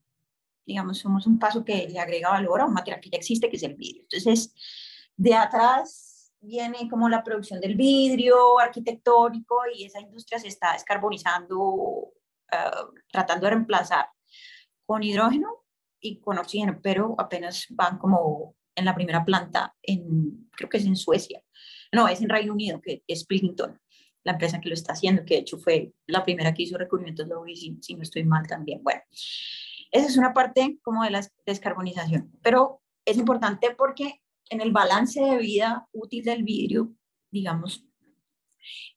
Digamos, 0.66 1.00
somos 1.00 1.26
un 1.26 1.40
paso 1.40 1.64
que 1.64 1.88
le 1.88 2.00
agrega 2.00 2.30
valor 2.30 2.62
a 2.62 2.66
un 2.66 2.74
material 2.74 3.02
que 3.02 3.10
ya 3.10 3.18
existe, 3.18 3.50
que 3.50 3.58
es 3.58 3.64
el 3.64 3.76
vidrio. 3.76 4.04
Entonces, 4.04 4.54
de 5.16 5.34
atrás 5.34 6.09
viene 6.42 6.90
como 6.90 7.10
la 7.10 7.24
producción 7.24 7.60
del 7.60 7.76
vidrio 7.76 8.60
arquitectónico 8.60 9.62
y 9.74 9.86
esa 9.86 10.00
industria 10.00 10.40
se 10.40 10.48
está 10.48 10.74
descarbonizando, 10.74 11.60
uh, 11.60 12.14
tratando 13.12 13.46
de 13.46 13.52
reemplazar 13.52 14.10
con 14.86 15.04
hidrógeno 15.04 15.66
y 16.00 16.20
con 16.20 16.38
oxígeno, 16.38 16.80
pero 16.82 17.16
apenas 17.18 17.68
van 17.70 17.98
como 17.98 18.56
en 18.76 18.86
la 18.86 18.96
primera 18.96 19.26
planta, 19.26 19.76
en, 19.82 20.50
creo 20.52 20.70
que 20.70 20.78
es 20.78 20.86
en 20.86 20.96
Suecia, 20.96 21.44
no, 21.92 22.08
es 22.08 22.22
en 22.22 22.30
Reino 22.30 22.54
Unido, 22.54 22.80
que 22.82 23.04
es 23.08 23.26
Pilkington, 23.26 23.80
la 24.24 24.34
empresa 24.34 24.62
que 24.62 24.70
lo 24.70 24.76
está 24.76 24.94
haciendo, 24.94 25.26
que 25.26 25.36
de 25.36 25.42
hecho 25.42 25.58
fue 25.58 25.94
la 26.08 26.24
primera 26.24 26.54
que 26.54 26.64
hizo 26.64 26.78
recubrimientos 26.78 27.28
de 27.28 27.56
si, 27.56 27.78
si 27.82 27.96
no 27.96 28.04
estoy 28.04 28.24
mal 28.24 28.48
también. 28.48 28.82
Bueno, 28.84 29.02
esa 29.92 30.08
es 30.08 30.18
una 30.18 30.34
parte 30.34 30.78
como 30.82 31.04
de 31.04 31.10
la 31.10 31.26
descarbonización, 31.46 32.32
pero 32.42 32.82
es 33.06 33.18
importante 33.18 33.72
porque 33.76 34.22
en 34.50 34.62
el 34.62 34.72
balance 34.72 35.22
de 35.22 35.38
vida 35.38 35.88
útil 35.92 36.24
del 36.24 36.44
vidrio, 36.44 36.92
digamos, 37.32 37.86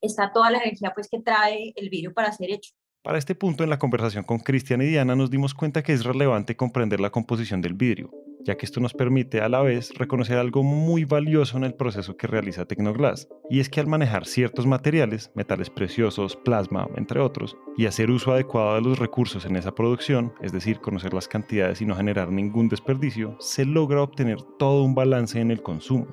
está 0.01 0.33
toda 0.33 0.51
la 0.51 0.59
energía 0.59 0.93
pues 0.95 1.09
que 1.09 1.21
trae 1.21 1.73
el 1.77 1.91
vidrio 1.91 2.13
para 2.13 2.33
ser 2.33 2.51
hecho. 2.51 2.73
Para 3.03 3.19
este 3.19 3.35
punto 3.35 3.65
en 3.65 3.71
la 3.71 3.79
conversación 3.79 4.25
con 4.25 4.39
Cristian 4.39 4.81
y 4.83 4.87
Diana 4.87 5.17
nos 5.17 5.31
dimos 5.31 5.55
cuenta 5.55 5.83
que 5.83 5.93
es 5.93 6.05
relevante 6.05 6.57
comprender 6.57 7.01
la 7.01 7.11
composición 7.11 7.61
del 7.61 7.75
vidrio, 7.75 8.11
ya 8.45 8.57
que 8.57 8.67
esto 8.67 8.81
nos 8.81 8.95
permite 8.95 9.41
a 9.41 9.49
la 9.49 9.63
vez 9.63 9.93
reconocer 9.95 10.39
algo 10.39 10.63
muy 10.63 11.05
valioso 11.05 11.57
en 11.57 11.65
el 11.65 11.75
proceso 11.75 12.17
que 12.17 12.27
realiza 12.27 12.65
Tecnoglass, 12.65 13.29
y 13.51 13.61
es 13.61 13.69
que 13.69 13.81
al 13.81 13.87
manejar 13.87 14.27
ciertos 14.27 14.67
materiales, 14.67 15.31
metales 15.35 15.71
preciosos, 15.71 16.37
plasma, 16.37 16.89
entre 16.97 17.21
otros, 17.21 17.57
y 17.77 17.87
hacer 17.87 18.11
uso 18.11 18.33
adecuado 18.33 18.75
de 18.75 18.83
los 18.83 18.99
recursos 18.99 19.45
en 19.45 19.57
esa 19.57 19.75
producción, 19.75 20.33
es 20.41 20.53
decir, 20.53 20.81
conocer 20.81 21.15
las 21.15 21.29
cantidades 21.29 21.81
y 21.81 21.87
no 21.87 21.97
generar 21.97 22.31
ningún 22.31 22.69
desperdicio, 22.69 23.37
se 23.39 23.65
logra 23.65 24.03
obtener 24.03 24.43
todo 24.59 24.83
un 24.83 24.95
balance 24.95 25.41
en 25.41 25.51
el 25.51 25.63
consumo. 25.63 26.07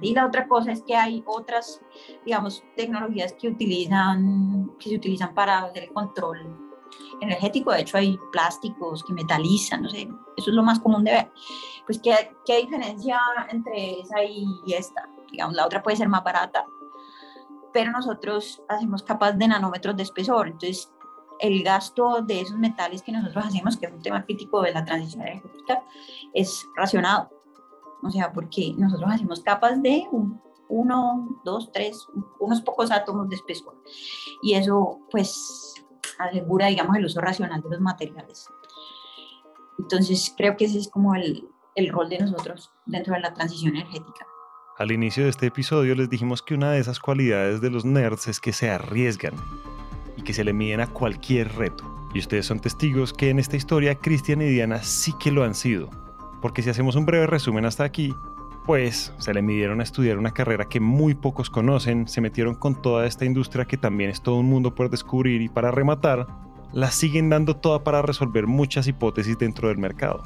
Y 0.00 0.14
la 0.14 0.26
otra 0.26 0.46
cosa 0.46 0.70
es 0.70 0.82
que 0.82 0.94
hay 0.94 1.24
otras, 1.26 1.80
digamos, 2.24 2.62
tecnologías 2.76 3.32
que 3.32 3.48
utilizan, 3.48 4.70
que 4.78 4.90
se 4.90 4.96
utilizan 4.96 5.34
para 5.34 5.64
hacer 5.64 5.84
el 5.84 5.92
control 5.92 6.67
energético. 7.20 7.72
De 7.72 7.80
hecho, 7.80 7.98
hay 7.98 8.18
plásticos 8.32 9.04
que 9.04 9.12
metalizan, 9.12 9.82
no 9.82 9.88
sé, 9.88 10.08
eso 10.36 10.50
es 10.50 10.56
lo 10.56 10.62
más 10.62 10.80
común 10.80 11.04
de 11.04 11.12
ver. 11.12 11.32
Pues, 11.86 11.98
¿qué, 12.00 12.36
qué 12.44 12.58
diferencia 12.58 13.20
entre 13.50 14.00
esa 14.00 14.22
y 14.22 14.46
esta? 14.72 15.08
Digamos, 15.30 15.54
la 15.54 15.66
otra 15.66 15.82
puede 15.82 15.96
ser 15.96 16.08
más 16.08 16.24
barata, 16.24 16.66
pero 17.72 17.90
nosotros 17.92 18.62
hacemos 18.68 19.02
capas 19.02 19.38
de 19.38 19.48
nanómetros 19.48 19.96
de 19.96 20.02
espesor. 20.02 20.48
Entonces, 20.48 20.92
el 21.38 21.62
gasto 21.62 22.22
de 22.22 22.40
esos 22.40 22.58
metales 22.58 23.02
que 23.02 23.12
nosotros 23.12 23.46
hacemos, 23.46 23.76
que 23.76 23.86
es 23.86 23.92
un 23.92 24.02
tema 24.02 24.24
crítico 24.24 24.62
de 24.62 24.72
la 24.72 24.84
transición 24.84 25.22
energética, 25.22 25.84
es 26.32 26.66
racionado. 26.76 27.30
O 28.02 28.10
sea, 28.10 28.32
porque 28.32 28.74
nosotros 28.76 29.10
hacemos 29.12 29.40
capas 29.40 29.82
de 29.82 30.06
uno, 30.68 31.40
dos, 31.44 31.70
tres, 31.72 32.06
unos 32.38 32.60
pocos 32.62 32.90
átomos 32.90 33.28
de 33.28 33.36
espesor. 33.36 33.76
Y 34.42 34.54
eso, 34.54 35.00
pues, 35.10 35.67
asegura, 36.18 36.66
digamos, 36.66 36.96
el 36.96 37.04
uso 37.04 37.20
racional 37.20 37.62
de 37.62 37.70
los 37.70 37.80
materiales. 37.80 38.48
Entonces, 39.78 40.34
creo 40.36 40.56
que 40.56 40.64
ese 40.64 40.78
es 40.78 40.88
como 40.88 41.14
el, 41.14 41.48
el 41.74 41.88
rol 41.88 42.08
de 42.08 42.18
nosotros 42.18 42.70
dentro 42.86 43.14
de 43.14 43.20
la 43.20 43.32
transición 43.34 43.76
energética. 43.76 44.26
Al 44.78 44.92
inicio 44.92 45.24
de 45.24 45.30
este 45.30 45.46
episodio 45.46 45.94
les 45.94 46.08
dijimos 46.08 46.42
que 46.42 46.54
una 46.54 46.70
de 46.70 46.78
esas 46.78 47.00
cualidades 47.00 47.60
de 47.60 47.70
los 47.70 47.84
nerds 47.84 48.28
es 48.28 48.40
que 48.40 48.52
se 48.52 48.70
arriesgan 48.70 49.34
y 50.16 50.22
que 50.22 50.32
se 50.32 50.44
le 50.44 50.52
miden 50.52 50.80
a 50.80 50.86
cualquier 50.86 51.52
reto. 51.56 51.84
Y 52.14 52.20
ustedes 52.20 52.46
son 52.46 52.60
testigos 52.60 53.12
que 53.12 53.30
en 53.30 53.38
esta 53.38 53.56
historia 53.56 53.96
Cristian 53.96 54.40
y 54.40 54.46
Diana 54.46 54.82
sí 54.82 55.12
que 55.18 55.30
lo 55.30 55.44
han 55.44 55.54
sido 55.54 55.90
porque 56.40 56.62
si 56.62 56.70
hacemos 56.70 56.96
un 56.96 57.06
breve 57.06 57.26
resumen 57.26 57.64
hasta 57.64 57.84
aquí, 57.84 58.14
pues 58.68 59.14
se 59.16 59.32
le 59.32 59.40
midieron 59.40 59.80
a 59.80 59.82
estudiar 59.82 60.18
una 60.18 60.32
carrera 60.32 60.66
que 60.66 60.78
muy 60.78 61.14
pocos 61.14 61.48
conocen, 61.48 62.06
se 62.06 62.20
metieron 62.20 62.54
con 62.54 62.82
toda 62.82 63.06
esta 63.06 63.24
industria 63.24 63.64
que 63.64 63.78
también 63.78 64.10
es 64.10 64.20
todo 64.20 64.34
un 64.34 64.44
mundo 64.44 64.74
por 64.74 64.90
descubrir 64.90 65.40
y 65.40 65.48
para 65.48 65.70
rematar, 65.70 66.26
la 66.74 66.90
siguen 66.90 67.30
dando 67.30 67.56
toda 67.56 67.82
para 67.82 68.02
resolver 68.02 68.46
muchas 68.46 68.86
hipótesis 68.86 69.38
dentro 69.38 69.68
del 69.68 69.78
mercado. 69.78 70.22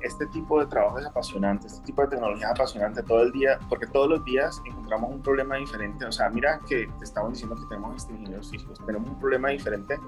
Este 0.00 0.26
tipo 0.28 0.58
de 0.58 0.68
trabajo 0.68 1.00
es 1.00 1.04
apasionante, 1.04 1.66
este 1.66 1.84
tipo 1.84 2.00
de 2.00 2.08
tecnología 2.08 2.46
es 2.46 2.52
apasionante 2.52 3.02
todo 3.02 3.20
el 3.20 3.30
día, 3.32 3.58
porque 3.68 3.86
todos 3.88 4.08
los 4.08 4.24
días 4.24 4.62
encontramos 4.64 5.10
un 5.10 5.20
problema 5.20 5.56
diferente. 5.56 6.06
O 6.06 6.12
sea, 6.12 6.30
mira 6.30 6.58
que 6.66 6.88
te 6.98 7.04
estamos 7.04 7.34
diciendo 7.34 7.56
que 7.56 7.66
tenemos 7.68 7.94
este 7.94 8.14
ingenieros 8.14 8.50
físicos, 8.50 8.78
tenemos 8.86 9.06
un 9.06 9.20
problema 9.20 9.50
diferente 9.50 10.00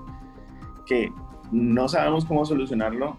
que 0.87 1.13
no 1.53 1.87
sabemos 1.87 2.25
cómo 2.25 2.47
solucionarlo 2.47 3.19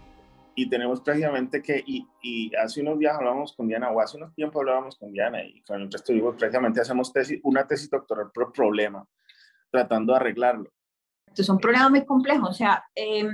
y 0.55 0.69
tenemos 0.69 1.01
prácticamente 1.01 1.61
que, 1.61 1.83
y, 1.85 2.07
y, 2.21 2.55
hace 2.55 2.81
unos 2.81 2.99
días 2.99 3.15
hablábamos 3.15 3.53
con 3.55 3.67
Diana, 3.67 3.89
o 3.89 3.99
hace 3.99 4.17
unos 4.17 4.33
tiempos 4.33 4.59
hablábamos 4.61 4.97
con 4.97 5.11
Diana 5.11 5.43
y 5.43 5.61
con 5.63 5.81
el 5.81 5.91
resto 5.91 6.13
digo, 6.13 6.35
prácticamente 6.35 6.81
hacemos 6.81 7.11
tesis, 7.11 7.39
una 7.43 7.65
tesis 7.65 7.89
doctoral 7.89 8.31
por 8.33 8.51
problema, 8.51 9.05
tratando 9.69 10.13
de 10.13 10.19
arreglarlo. 10.19 10.71
Entonces, 11.27 11.45
son 11.45 11.59
problemas 11.59 11.91
muy 11.91 12.05
complejos, 12.05 12.49
o 12.49 12.53
sea, 12.53 12.83
eh, 12.93 13.25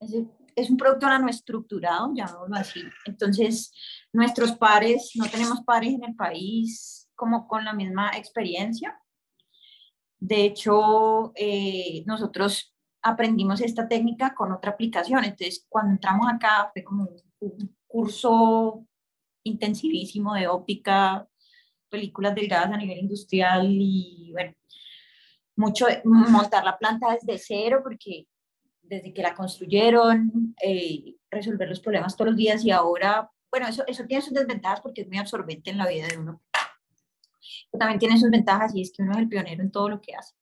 es, 0.00 0.14
es, 0.54 0.70
un 0.70 0.76
producto 0.76 1.18
no 1.18 1.28
estructurado, 1.28 2.12
llamémoslo 2.14 2.54
así. 2.54 2.82
Entonces, 3.06 3.72
nuestros 4.12 4.52
pares, 4.52 5.10
no 5.16 5.26
tenemos 5.28 5.62
pares 5.62 5.94
en 5.94 6.04
el 6.04 6.14
país 6.14 7.10
como 7.14 7.48
con 7.48 7.64
la 7.64 7.72
misma 7.72 8.10
experiencia. 8.16 9.00
De 10.18 10.44
hecho, 10.44 11.32
eh, 11.34 12.02
nosotros 12.06 12.73
aprendimos 13.04 13.60
esta 13.60 13.86
técnica 13.86 14.34
con 14.34 14.50
otra 14.50 14.72
aplicación. 14.72 15.22
Entonces, 15.24 15.66
cuando 15.68 15.92
entramos 15.92 16.26
acá 16.26 16.70
fue 16.72 16.82
como 16.82 17.08
un 17.40 17.76
curso 17.86 18.84
intensivísimo 19.44 20.34
de 20.34 20.48
óptica, 20.48 21.28
películas 21.90 22.34
delgadas 22.34 22.72
a 22.72 22.76
nivel 22.78 22.98
industrial 22.98 23.68
y 23.70 24.30
bueno, 24.32 24.54
mucho 25.56 25.86
montar 26.04 26.64
la 26.64 26.78
planta 26.78 27.12
desde 27.12 27.38
cero 27.38 27.80
porque 27.82 28.26
desde 28.82 29.12
que 29.12 29.22
la 29.22 29.34
construyeron, 29.34 30.54
eh, 30.62 31.16
resolver 31.30 31.68
los 31.68 31.80
problemas 31.80 32.16
todos 32.16 32.30
los 32.30 32.36
días 32.36 32.64
y 32.64 32.70
ahora, 32.70 33.30
bueno, 33.50 33.68
eso, 33.68 33.84
eso 33.86 34.04
tiene 34.06 34.22
sus 34.22 34.32
desventajas 34.32 34.80
porque 34.80 35.02
es 35.02 35.08
muy 35.08 35.18
absorbente 35.18 35.70
en 35.70 35.78
la 35.78 35.86
vida 35.86 36.08
de 36.08 36.18
uno. 36.18 36.42
Pero 37.70 37.78
también 37.78 37.98
tiene 37.98 38.18
sus 38.18 38.30
ventajas 38.30 38.74
y 38.74 38.80
es 38.80 38.92
que 38.92 39.02
uno 39.02 39.12
es 39.12 39.18
el 39.18 39.28
pionero 39.28 39.62
en 39.62 39.70
todo 39.70 39.90
lo 39.90 40.00
que 40.00 40.14
hace. 40.14 40.34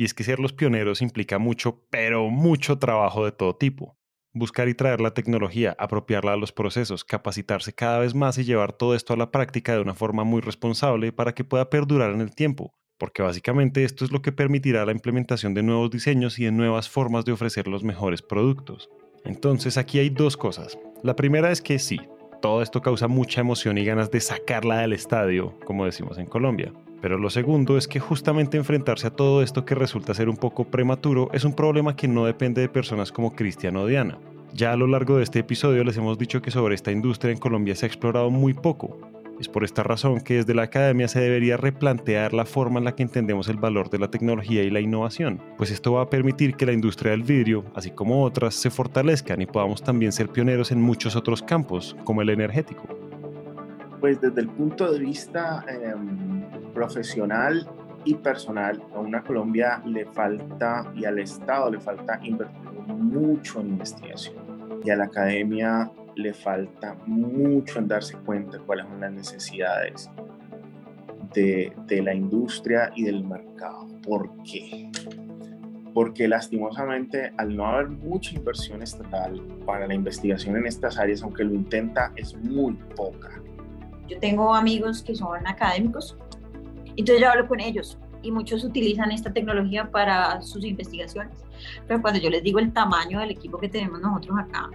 Y 0.00 0.04
es 0.04 0.14
que 0.14 0.24
ser 0.24 0.40
los 0.40 0.54
pioneros 0.54 1.02
implica 1.02 1.38
mucho, 1.38 1.84
pero 1.90 2.30
mucho 2.30 2.78
trabajo 2.78 3.26
de 3.26 3.32
todo 3.32 3.54
tipo. 3.56 3.98
Buscar 4.32 4.66
y 4.70 4.74
traer 4.74 5.02
la 5.02 5.12
tecnología, 5.12 5.76
apropiarla 5.78 6.32
a 6.32 6.36
los 6.38 6.52
procesos, 6.52 7.04
capacitarse 7.04 7.74
cada 7.74 7.98
vez 7.98 8.14
más 8.14 8.38
y 8.38 8.44
llevar 8.44 8.72
todo 8.72 8.94
esto 8.94 9.12
a 9.12 9.18
la 9.18 9.30
práctica 9.30 9.74
de 9.74 9.82
una 9.82 9.92
forma 9.92 10.24
muy 10.24 10.40
responsable 10.40 11.12
para 11.12 11.34
que 11.34 11.44
pueda 11.44 11.68
perdurar 11.68 12.12
en 12.12 12.22
el 12.22 12.34
tiempo, 12.34 12.72
porque 12.96 13.20
básicamente 13.20 13.84
esto 13.84 14.06
es 14.06 14.10
lo 14.10 14.22
que 14.22 14.32
permitirá 14.32 14.86
la 14.86 14.92
implementación 14.92 15.52
de 15.52 15.64
nuevos 15.64 15.90
diseños 15.90 16.38
y 16.38 16.46
de 16.46 16.52
nuevas 16.52 16.88
formas 16.88 17.26
de 17.26 17.32
ofrecer 17.32 17.68
los 17.68 17.84
mejores 17.84 18.22
productos. 18.22 18.88
Entonces 19.26 19.76
aquí 19.76 19.98
hay 19.98 20.08
dos 20.08 20.38
cosas. 20.38 20.78
La 21.02 21.14
primera 21.14 21.50
es 21.50 21.60
que 21.60 21.78
sí, 21.78 22.00
todo 22.40 22.62
esto 22.62 22.80
causa 22.80 23.06
mucha 23.06 23.42
emoción 23.42 23.76
y 23.76 23.84
ganas 23.84 24.10
de 24.10 24.20
sacarla 24.20 24.78
del 24.78 24.94
estadio, 24.94 25.58
como 25.66 25.84
decimos 25.84 26.16
en 26.16 26.24
Colombia. 26.24 26.72
Pero 27.00 27.18
lo 27.18 27.30
segundo 27.30 27.78
es 27.78 27.88
que 27.88 28.00
justamente 28.00 28.56
enfrentarse 28.56 29.06
a 29.06 29.14
todo 29.14 29.42
esto 29.42 29.64
que 29.64 29.74
resulta 29.74 30.14
ser 30.14 30.28
un 30.28 30.36
poco 30.36 30.64
prematuro 30.64 31.30
es 31.32 31.44
un 31.44 31.54
problema 31.54 31.96
que 31.96 32.08
no 32.08 32.26
depende 32.26 32.60
de 32.60 32.68
personas 32.68 33.10
como 33.10 33.34
Cristian 33.34 33.76
o 33.76 33.86
Diana. 33.86 34.18
Ya 34.52 34.72
a 34.72 34.76
lo 34.76 34.86
largo 34.86 35.16
de 35.16 35.22
este 35.22 35.38
episodio 35.38 35.84
les 35.84 35.96
hemos 35.96 36.18
dicho 36.18 36.42
que 36.42 36.50
sobre 36.50 36.74
esta 36.74 36.92
industria 36.92 37.32
en 37.32 37.38
Colombia 37.38 37.74
se 37.74 37.86
ha 37.86 37.88
explorado 37.88 38.30
muy 38.30 38.52
poco. 38.52 38.98
Es 39.40 39.48
por 39.48 39.64
esta 39.64 39.82
razón 39.82 40.20
que 40.20 40.34
desde 40.34 40.54
la 40.54 40.64
academia 40.64 41.08
se 41.08 41.20
debería 41.20 41.56
replantear 41.56 42.34
la 42.34 42.44
forma 42.44 42.78
en 42.78 42.84
la 42.84 42.94
que 42.94 43.02
entendemos 43.02 43.48
el 43.48 43.56
valor 43.56 43.88
de 43.88 43.98
la 43.98 44.10
tecnología 44.10 44.62
y 44.62 44.68
la 44.68 44.80
innovación, 44.80 45.40
pues 45.56 45.70
esto 45.70 45.92
va 45.92 46.02
a 46.02 46.10
permitir 46.10 46.56
que 46.56 46.66
la 46.66 46.74
industria 46.74 47.12
del 47.12 47.22
vidrio, 47.22 47.64
así 47.74 47.90
como 47.90 48.22
otras, 48.22 48.54
se 48.54 48.68
fortalezcan 48.68 49.40
y 49.40 49.46
podamos 49.46 49.82
también 49.82 50.12
ser 50.12 50.28
pioneros 50.28 50.72
en 50.72 50.82
muchos 50.82 51.16
otros 51.16 51.42
campos, 51.42 51.96
como 52.04 52.20
el 52.20 52.28
energético. 52.28 53.09
Pues 54.00 54.20
desde 54.20 54.40
el 54.40 54.48
punto 54.48 54.90
de 54.90 54.98
vista 54.98 55.64
em, 55.68 56.42
profesional 56.72 57.68
y 58.04 58.14
personal, 58.14 58.82
a 58.94 59.00
una 59.00 59.22
Colombia 59.22 59.82
le 59.84 60.06
falta 60.06 60.90
y 60.94 61.04
al 61.04 61.18
Estado 61.18 61.70
le 61.70 61.80
falta 61.80 62.18
invertir 62.22 62.70
mucho 62.88 63.60
en 63.60 63.68
investigación 63.68 64.50
y 64.84 64.90
a 64.90 64.96
la 64.96 65.04
academia 65.04 65.90
le 66.16 66.32
falta 66.32 66.96
mucho 67.06 67.78
en 67.78 67.88
darse 67.88 68.16
cuenta 68.18 68.58
de 68.58 68.64
cuáles 68.64 68.86
son 68.86 69.00
las 69.00 69.12
necesidades 69.12 70.10
de, 71.34 71.72
de 71.86 72.02
la 72.02 72.14
industria 72.14 72.90
y 72.96 73.04
del 73.04 73.24
mercado. 73.24 73.86
¿Por 74.02 74.30
qué? 74.44 74.90
Porque 75.92 76.28
lastimosamente 76.28 77.32
al 77.36 77.56
no 77.56 77.66
haber 77.66 77.88
mucha 77.88 78.34
inversión 78.34 78.82
estatal 78.82 79.40
para 79.66 79.86
la 79.86 79.94
investigación 79.94 80.56
en 80.56 80.66
estas 80.66 80.98
áreas, 80.98 81.22
aunque 81.22 81.44
lo 81.44 81.54
intenta, 81.54 82.12
es 82.16 82.34
muy 82.36 82.74
poca. 82.96 83.42
Yo 84.10 84.18
tengo 84.18 84.54
amigos 84.54 85.02
que 85.02 85.14
son 85.14 85.46
académicos 85.46 86.16
entonces 87.00 87.22
yo 87.22 87.30
hablo 87.30 87.48
con 87.48 87.60
ellos 87.60 87.98
y 88.22 88.30
muchos 88.30 88.62
utilizan 88.62 89.10
esta 89.10 89.32
tecnología 89.32 89.90
para 89.90 90.42
sus 90.42 90.64
investigaciones. 90.64 91.32
Pero 91.88 92.02
cuando 92.02 92.20
yo 92.20 92.28
les 92.28 92.42
digo 92.42 92.58
el 92.58 92.72
tamaño 92.72 93.20
del 93.20 93.30
equipo 93.30 93.58
que 93.58 93.70
tenemos 93.70 94.00
nosotros 94.00 94.38
acá, 94.38 94.68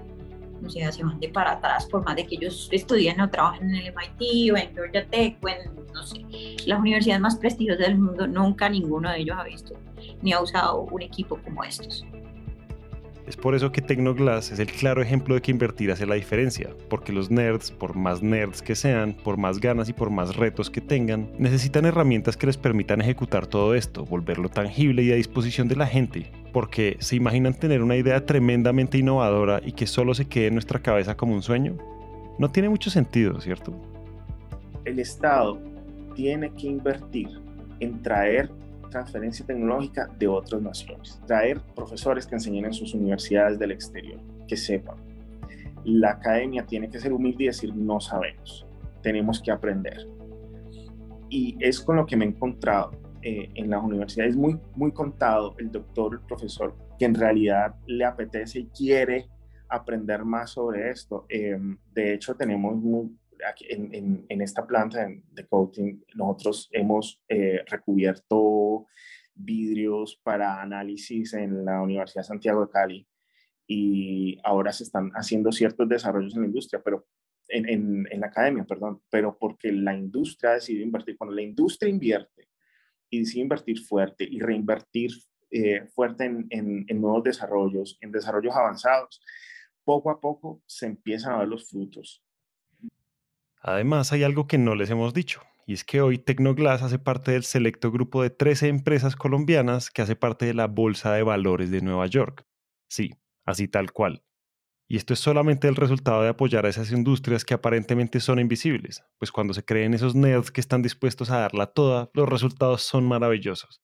no 0.60 0.70
sé, 0.70 0.92
se 0.92 1.04
van 1.04 1.20
de 1.20 1.30
para 1.30 1.52
atrás, 1.52 1.86
por 1.86 2.04
más 2.04 2.16
de 2.16 2.26
que 2.26 2.36
ellos 2.36 2.70
estudien 2.72 3.22
o 3.22 3.30
trabajen 3.30 3.70
en 3.70 3.76
el 3.76 3.94
MIT 3.94 4.54
o 4.54 4.58
en 4.58 4.74
Georgia 4.74 5.06
Tech 5.08 5.38
o 5.44 5.50
en, 5.50 5.76
no 5.94 6.04
sé, 6.04 6.26
las 6.66 6.80
universidades 6.80 7.22
más 7.22 7.36
prestigiosas 7.36 7.86
del 7.86 8.00
mundo, 8.00 8.26
nunca 8.26 8.70
ninguno 8.70 9.12
de 9.12 9.20
ellos 9.20 9.38
ha 9.38 9.44
visto 9.44 9.76
ni 10.22 10.34
ha 10.34 10.42
usado 10.42 10.82
un 10.82 11.02
equipo 11.04 11.38
como 11.44 11.64
estos. 11.64 12.04
Es 13.28 13.36
por 13.36 13.56
eso 13.56 13.72
que 13.72 13.82
Tecnoglass 13.82 14.52
es 14.52 14.60
el 14.60 14.68
claro 14.68 15.02
ejemplo 15.02 15.34
de 15.34 15.42
que 15.42 15.50
invertir 15.50 15.92
hace 15.92 16.06
la 16.06 16.14
diferencia, 16.14 16.70
porque 16.90 17.12
los 17.12 17.32
nerds, 17.32 17.72
por 17.72 17.96
más 17.96 18.22
nerds 18.22 18.62
que 18.62 18.76
sean, 18.76 19.14
por 19.14 19.38
más 19.38 19.60
ganas 19.60 19.90
y 19.90 19.94
por 19.94 20.12
más 20.12 20.36
retos 20.36 20.70
que 20.70 20.80
tengan, 20.80 21.32
necesitan 21.40 21.86
herramientas 21.86 22.38
que 22.38 22.46
les 22.46 22.58
permitan 22.58 23.02
ejecutar 23.02 23.48
todo 23.48 23.74
esto, 23.74 24.06
volverlo 24.06 24.48
tangible 24.48 25.02
y 25.02 25.12
a 25.12 25.16
disposición 25.16 25.68
de 25.68 25.76
la 25.76 25.88
gente, 25.88 26.32
porque 26.54 26.98
se 27.00 27.16
imaginan 27.16 27.56
tener 27.56 27.82
una 27.82 27.96
idea 27.96 28.24
tremendamente 28.24 29.00
innovadora 29.00 29.60
y 29.66 29.72
que 29.72 29.88
solo 29.88 30.14
se 30.14 30.28
quede 30.28 30.48
en 30.48 30.54
nuestra 30.54 30.80
cabeza 30.80 31.18
como 31.18 31.34
un 31.34 31.42
sueño. 31.42 31.78
No 32.38 32.52
tiene 32.52 32.70
mucho 32.70 32.92
sentido, 32.92 33.42
¿cierto? 33.42 33.74
El 34.84 35.00
Estado 35.00 35.60
tiene 36.14 36.52
que 36.52 36.68
invertir 36.68 37.30
en 37.80 38.04
traer 38.04 38.52
transferencia 38.96 39.46
tecnológica 39.46 40.08
de 40.18 40.26
otras 40.26 40.62
naciones, 40.62 41.22
traer 41.28 41.60
profesores 41.76 42.26
que 42.26 42.36
enseñen 42.36 42.64
en 42.64 42.74
sus 42.74 42.94
universidades 42.94 43.60
del 43.60 43.72
exterior, 43.72 44.22
que 44.48 44.56
sepan. 44.56 44.96
la 45.84 46.12
academia 46.12 46.66
tiene 46.66 46.90
que 46.90 47.00
ser 47.00 47.12
humilde 47.14 47.44
y 47.44 47.48
decir 47.48 47.76
no 47.76 48.00
sabemos, 48.00 48.66
tenemos 49.04 49.42
que 49.42 49.52
aprender. 49.52 50.08
Y 51.30 51.58
es 51.60 51.82
con 51.82 51.98
lo 51.98 52.06
que 52.06 52.16
me 52.16 52.26
he 52.26 52.30
encontrado 52.30 52.92
eh, 53.22 53.50
en 53.54 53.70
las 53.70 53.84
universidades, 53.84 54.36
muy, 54.36 54.58
muy 54.76 54.92
contado 54.94 55.56
el 55.60 55.70
doctor, 55.72 56.14
el 56.14 56.22
profesor, 56.22 56.74
que 56.98 57.06
en 57.06 57.16
realidad 57.16 57.76
le 57.86 58.06
apetece 58.06 58.60
y 58.62 58.68
quiere 58.68 59.28
aprender 59.68 60.24
más 60.24 60.52
sobre 60.52 60.90
esto. 60.90 61.26
Em, 61.28 61.78
de 61.94 62.14
hecho, 62.14 62.34
tenemos 62.36 62.76
en, 63.70 64.26
en, 64.28 64.42
esta 64.42 64.66
planta 64.66 65.08
de 65.08 65.48
coating, 65.48 66.04
nosotros 66.16 66.70
hemos 66.72 67.22
eh, 67.28 67.64
recubierto 67.68 68.86
vidrios 69.34 70.20
para 70.24 70.62
análisis 70.62 71.34
en 71.34 71.66
la 71.66 71.82
Universidad 71.82 72.24
de 72.24 72.28
Santiago 72.28 72.66
de 72.66 72.72
Cali 72.72 73.08
y 73.68 74.40
ahora 74.44 74.72
se 74.72 74.84
están 74.84 75.12
haciendo 75.12 75.52
ciertos 75.52 75.90
desarrollos 75.90 76.36
en 76.36 76.42
la 76.42 76.48
industria, 76.48 76.82
pero 76.84 77.06
en, 77.48 78.08
en, 78.10 78.20
la 78.20 78.28
academia, 78.28 78.64
perdón, 78.64 79.02
pero 79.10 79.38
porque 79.38 79.72
la 79.72 79.96
industria 79.96 80.52
ha 80.52 80.56
decidido 80.56 80.84
invertir. 80.84 81.18
Cuando 81.18 81.36
la 81.36 81.42
industria 81.42 81.90
invierte 81.90 82.50
y 83.10 83.20
decide 83.20 83.44
invertir 83.44 83.80
fuerte 83.80 84.24
y 84.30 84.40
reinvertir 84.40 85.12
eh, 85.52 85.86
fuerte 85.94 86.26
en, 86.26 86.48
en, 86.50 87.02
nuevos 87.02 87.24
desarrollos, 87.24 87.98
en 88.02 88.12
desarrollos 88.12 88.56
avanzados, 88.56 89.22
poco 89.84 90.10
a 90.10 90.20
poco 90.20 90.64
se 90.66 90.88
empiezan 90.88 91.34
a 91.34 91.40
ver 91.40 91.48
los 91.48 91.70
frutos. 91.70 92.25
Además, 93.68 94.14
hay 94.14 94.22
algo 94.22 94.46
que 94.46 94.60
no 94.60 94.76
les 94.76 94.92
hemos 94.92 95.16
dicho, 95.16 95.42
y 95.66 95.74
es 95.74 95.84
que 95.84 96.00
hoy 96.00 96.20
Tecnoglass 96.20 96.84
hace 96.84 97.00
parte 97.00 97.32
del 97.32 97.44
selecto 97.44 97.92
grupo 97.92 98.22
de 98.22 98.30
13 98.30 98.68
empresas 98.68 99.16
colombianas 99.16 99.90
que 99.90 100.04
hace 100.04 100.16
parte 100.16 100.46
de 100.46 100.54
la 100.54 100.68
Bolsa 100.68 101.14
de 101.14 101.24
Valores 101.24 101.72
de 101.72 101.82
Nueva 101.82 102.06
York. 102.06 102.46
Sí, 102.88 103.16
así 103.44 103.68
tal 103.68 103.92
cual. 103.92 104.24
Y 104.88 104.98
esto 104.98 105.14
es 105.14 105.20
solamente 105.20 105.68
el 105.68 105.76
resultado 105.76 106.22
de 106.22 106.30
apoyar 106.30 106.68
a 106.68 106.70
esas 106.70 106.92
industrias 106.92 107.44
que 107.44 107.56
aparentemente 107.56 108.20
son 108.20 108.38
invisibles, 108.38 109.04
pues 109.18 109.32
cuando 109.32 109.56
se 109.56 109.66
creen 109.66 109.96
esos 109.96 110.14
nerds 110.14 110.52
que 110.52 110.62
están 110.62 110.84
dispuestos 110.84 111.32
a 111.32 111.40
darla 111.40 111.66
toda, 111.66 112.12
los 112.14 112.30
resultados 112.30 112.84
son 112.84 113.08
maravillosos. 113.08 113.82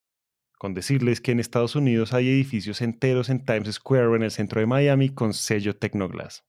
Con 0.60 0.76
decirles 0.76 1.22
que 1.22 1.32
en 1.32 1.40
Estados 1.40 1.76
Unidos 1.76 2.14
hay 2.14 2.30
edificios 2.30 2.82
enteros 2.82 3.30
en 3.32 3.44
Times 3.44 3.74
Square 3.74 4.06
o 4.06 4.16
en 4.16 4.22
el 4.22 4.30
centro 4.30 4.60
de 4.60 4.68
Miami 4.68 5.10
con 5.10 5.34
sello 5.34 5.76
Tecnoglass. 5.76 6.44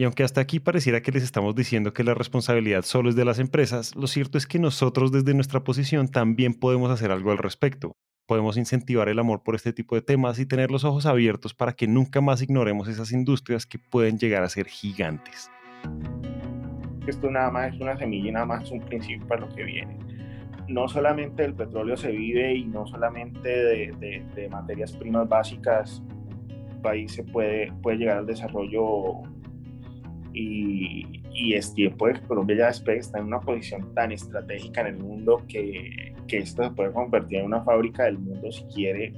Y 0.00 0.04
aunque 0.04 0.22
hasta 0.22 0.40
aquí 0.40 0.60
pareciera 0.60 1.02
que 1.02 1.12
les 1.12 1.22
estamos 1.22 1.54
diciendo 1.54 1.92
que 1.92 2.04
la 2.04 2.14
responsabilidad 2.14 2.84
solo 2.84 3.10
es 3.10 3.16
de 3.16 3.26
las 3.26 3.38
empresas, 3.38 3.94
lo 3.94 4.06
cierto 4.06 4.38
es 4.38 4.46
que 4.46 4.58
nosotros 4.58 5.12
desde 5.12 5.34
nuestra 5.34 5.62
posición 5.62 6.08
también 6.08 6.54
podemos 6.54 6.90
hacer 6.90 7.10
algo 7.10 7.32
al 7.32 7.36
respecto, 7.36 7.92
podemos 8.26 8.56
incentivar 8.56 9.10
el 9.10 9.18
amor 9.18 9.42
por 9.42 9.56
este 9.56 9.74
tipo 9.74 9.96
de 9.96 10.00
temas 10.00 10.38
y 10.38 10.46
tener 10.46 10.70
los 10.70 10.84
ojos 10.84 11.04
abiertos 11.04 11.52
para 11.52 11.74
que 11.74 11.86
nunca 11.86 12.22
más 12.22 12.40
ignoremos 12.40 12.88
esas 12.88 13.12
industrias 13.12 13.66
que 13.66 13.78
pueden 13.78 14.18
llegar 14.18 14.42
a 14.42 14.48
ser 14.48 14.68
gigantes. 14.68 15.50
Esto 17.06 17.30
nada 17.30 17.50
más 17.50 17.74
es 17.74 17.78
una 17.82 17.98
semilla 17.98 18.30
y 18.30 18.32
nada 18.32 18.46
más 18.46 18.64
es 18.64 18.70
un 18.70 18.80
principio 18.80 19.26
para 19.26 19.42
lo 19.42 19.54
que 19.54 19.64
viene. 19.64 19.98
No 20.66 20.88
solamente 20.88 21.44
el 21.44 21.52
petróleo 21.52 21.98
se 21.98 22.10
vive 22.10 22.54
y 22.54 22.64
no 22.64 22.86
solamente 22.86 23.50
de, 23.50 24.24
de, 24.34 24.48
materias 24.48 24.96
primas 24.96 25.28
básicas, 25.28 26.02
el 26.70 26.80
país 26.80 27.12
se 27.12 27.22
puede, 27.22 27.70
puede 27.82 27.98
llegar 27.98 28.16
al 28.16 28.26
desarrollo 28.26 29.24
y, 30.32 31.22
y 31.32 31.54
es 31.54 31.74
tiempo 31.74 32.06
de 32.06 32.14
que 32.14 32.20
Colombia 32.22 32.56
ya 32.56 32.66
despegue, 32.66 32.98
está 32.98 33.18
en 33.18 33.26
una 33.26 33.40
posición 33.40 33.94
tan 33.94 34.12
estratégica 34.12 34.82
en 34.82 34.88
el 34.88 34.98
mundo 34.98 35.42
que, 35.48 36.14
que 36.26 36.38
esto 36.38 36.64
se 36.64 36.70
puede 36.70 36.92
convertir 36.92 37.38
en 37.38 37.46
una 37.46 37.62
fábrica 37.62 38.04
del 38.04 38.18
mundo 38.18 38.50
si 38.52 38.64
quiere 38.64 39.12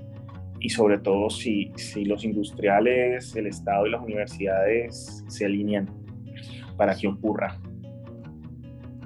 y 0.60 0.68
sobre 0.68 0.98
todo 0.98 1.28
si, 1.28 1.72
si 1.76 2.04
los 2.04 2.24
industriales, 2.24 3.34
el 3.34 3.48
Estado 3.48 3.86
y 3.86 3.90
las 3.90 4.02
universidades 4.02 5.24
se 5.26 5.44
alinean 5.44 5.90
para 6.76 6.94
que 6.94 7.08
ocurra. 7.08 7.60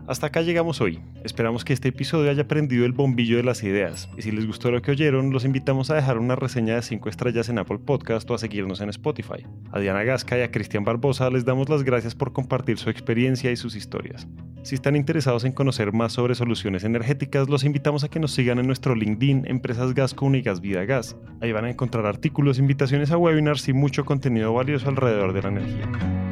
Hasta 0.07 0.29
acá 0.29 0.43
llegamos 0.43 0.81
hoy. 0.81 1.01
Esperamos 1.25 1.65
que 1.65 1.73
este 1.73 1.89
episodio 1.89 2.31
haya 2.31 2.47
prendido 2.47 2.87
el 2.87 2.93
bombillo 2.93 3.39
de 3.39 3.43
las 3.43 3.65
ideas. 3.65 4.09
Y 4.17 4.23
si 4.23 4.31
les 4.31 4.47
gustó 4.47 4.71
lo 4.71 4.81
que 4.81 4.93
oyeron, 4.93 5.33
los 5.33 5.45
invitamos 5.45 5.91
a 5.91 5.97
dejar 5.97 6.19
una 6.19 6.37
reseña 6.37 6.77
de 6.77 6.83
5 6.83 7.09
estrellas 7.09 7.49
en 7.49 7.59
Apple 7.59 7.79
Podcast 7.79 8.31
o 8.31 8.35
a 8.35 8.39
seguirnos 8.39 8.81
en 8.81 8.91
Spotify. 8.91 9.45
A 9.73 9.81
Diana 9.81 10.05
Gasca 10.05 10.39
y 10.39 10.43
a 10.43 10.53
Cristian 10.53 10.85
Barbosa 10.85 11.29
les 11.31 11.45
damos 11.45 11.69
las 11.69 11.83
gracias 11.83 12.15
por 12.15 12.33
compartir 12.33 12.79
su 12.79 12.89
experiencia 12.89 13.51
y 13.51 13.57
sus 13.57 13.75
historias. 13.75 14.29
Si 14.63 14.77
están 14.77 14.95
interesados 14.95 15.45
en 15.45 15.51
conocer 15.51 15.93
más 15.93 16.13
sobre 16.13 16.37
soluciones 16.37 16.85
energéticas, 16.85 17.49
los 17.49 17.65
invitamos 17.65 18.05
a 18.05 18.09
que 18.09 18.21
nos 18.21 18.33
sigan 18.33 18.61
en 18.61 18.67
nuestro 18.69 18.95
LinkedIn 18.95 19.45
Empresas 19.47 19.93
Gas 19.93 20.15
Gas 20.45 20.61
Vida 20.61 20.85
Gas. 20.85 21.17
Ahí 21.41 21.51
van 21.51 21.65
a 21.65 21.71
encontrar 21.71 22.07
artículos, 22.07 22.61
invitaciones 22.61 23.11
a 23.11 23.19
webinars 23.19 23.69
y 23.69 23.73
mucho 23.73 24.05
contenido 24.05 24.55
valioso 24.55 24.89
alrededor 24.89 25.33
de 25.33 25.43
la 25.43 25.49
energía. 25.49 26.26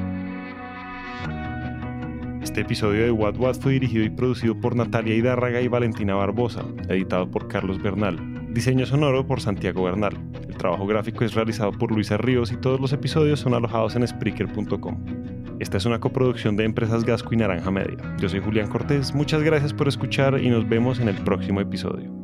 Este 2.54 2.62
episodio 2.62 3.02
de 3.02 3.10
What 3.10 3.36
What 3.36 3.54
fue 3.54 3.72
dirigido 3.72 4.04
y 4.04 4.10
producido 4.10 4.54
por 4.60 4.76
Natalia 4.76 5.16
Hidárraga 5.16 5.60
y 5.60 5.66
Valentina 5.66 6.14
Barbosa, 6.14 6.62
editado 6.88 7.28
por 7.28 7.48
Carlos 7.48 7.82
Bernal. 7.82 8.16
Diseño 8.54 8.86
sonoro 8.86 9.26
por 9.26 9.40
Santiago 9.40 9.82
Bernal. 9.82 10.16
El 10.48 10.56
trabajo 10.56 10.86
gráfico 10.86 11.24
es 11.24 11.34
realizado 11.34 11.72
por 11.72 11.90
Luisa 11.90 12.16
Ríos 12.16 12.52
y 12.52 12.56
todos 12.56 12.78
los 12.78 12.92
episodios 12.92 13.40
son 13.40 13.54
alojados 13.54 13.96
en 13.96 14.06
Spreaker.com. 14.06 15.04
Esta 15.58 15.78
es 15.78 15.84
una 15.84 15.98
coproducción 15.98 16.56
de 16.56 16.62
Empresas 16.62 17.04
Gasco 17.04 17.34
y 17.34 17.38
Naranja 17.38 17.72
Media. 17.72 17.96
Yo 18.20 18.28
soy 18.28 18.38
Julián 18.38 18.68
Cortés, 18.68 19.12
muchas 19.16 19.42
gracias 19.42 19.72
por 19.72 19.88
escuchar 19.88 20.40
y 20.40 20.48
nos 20.48 20.68
vemos 20.68 21.00
en 21.00 21.08
el 21.08 21.16
próximo 21.16 21.60
episodio. 21.60 22.23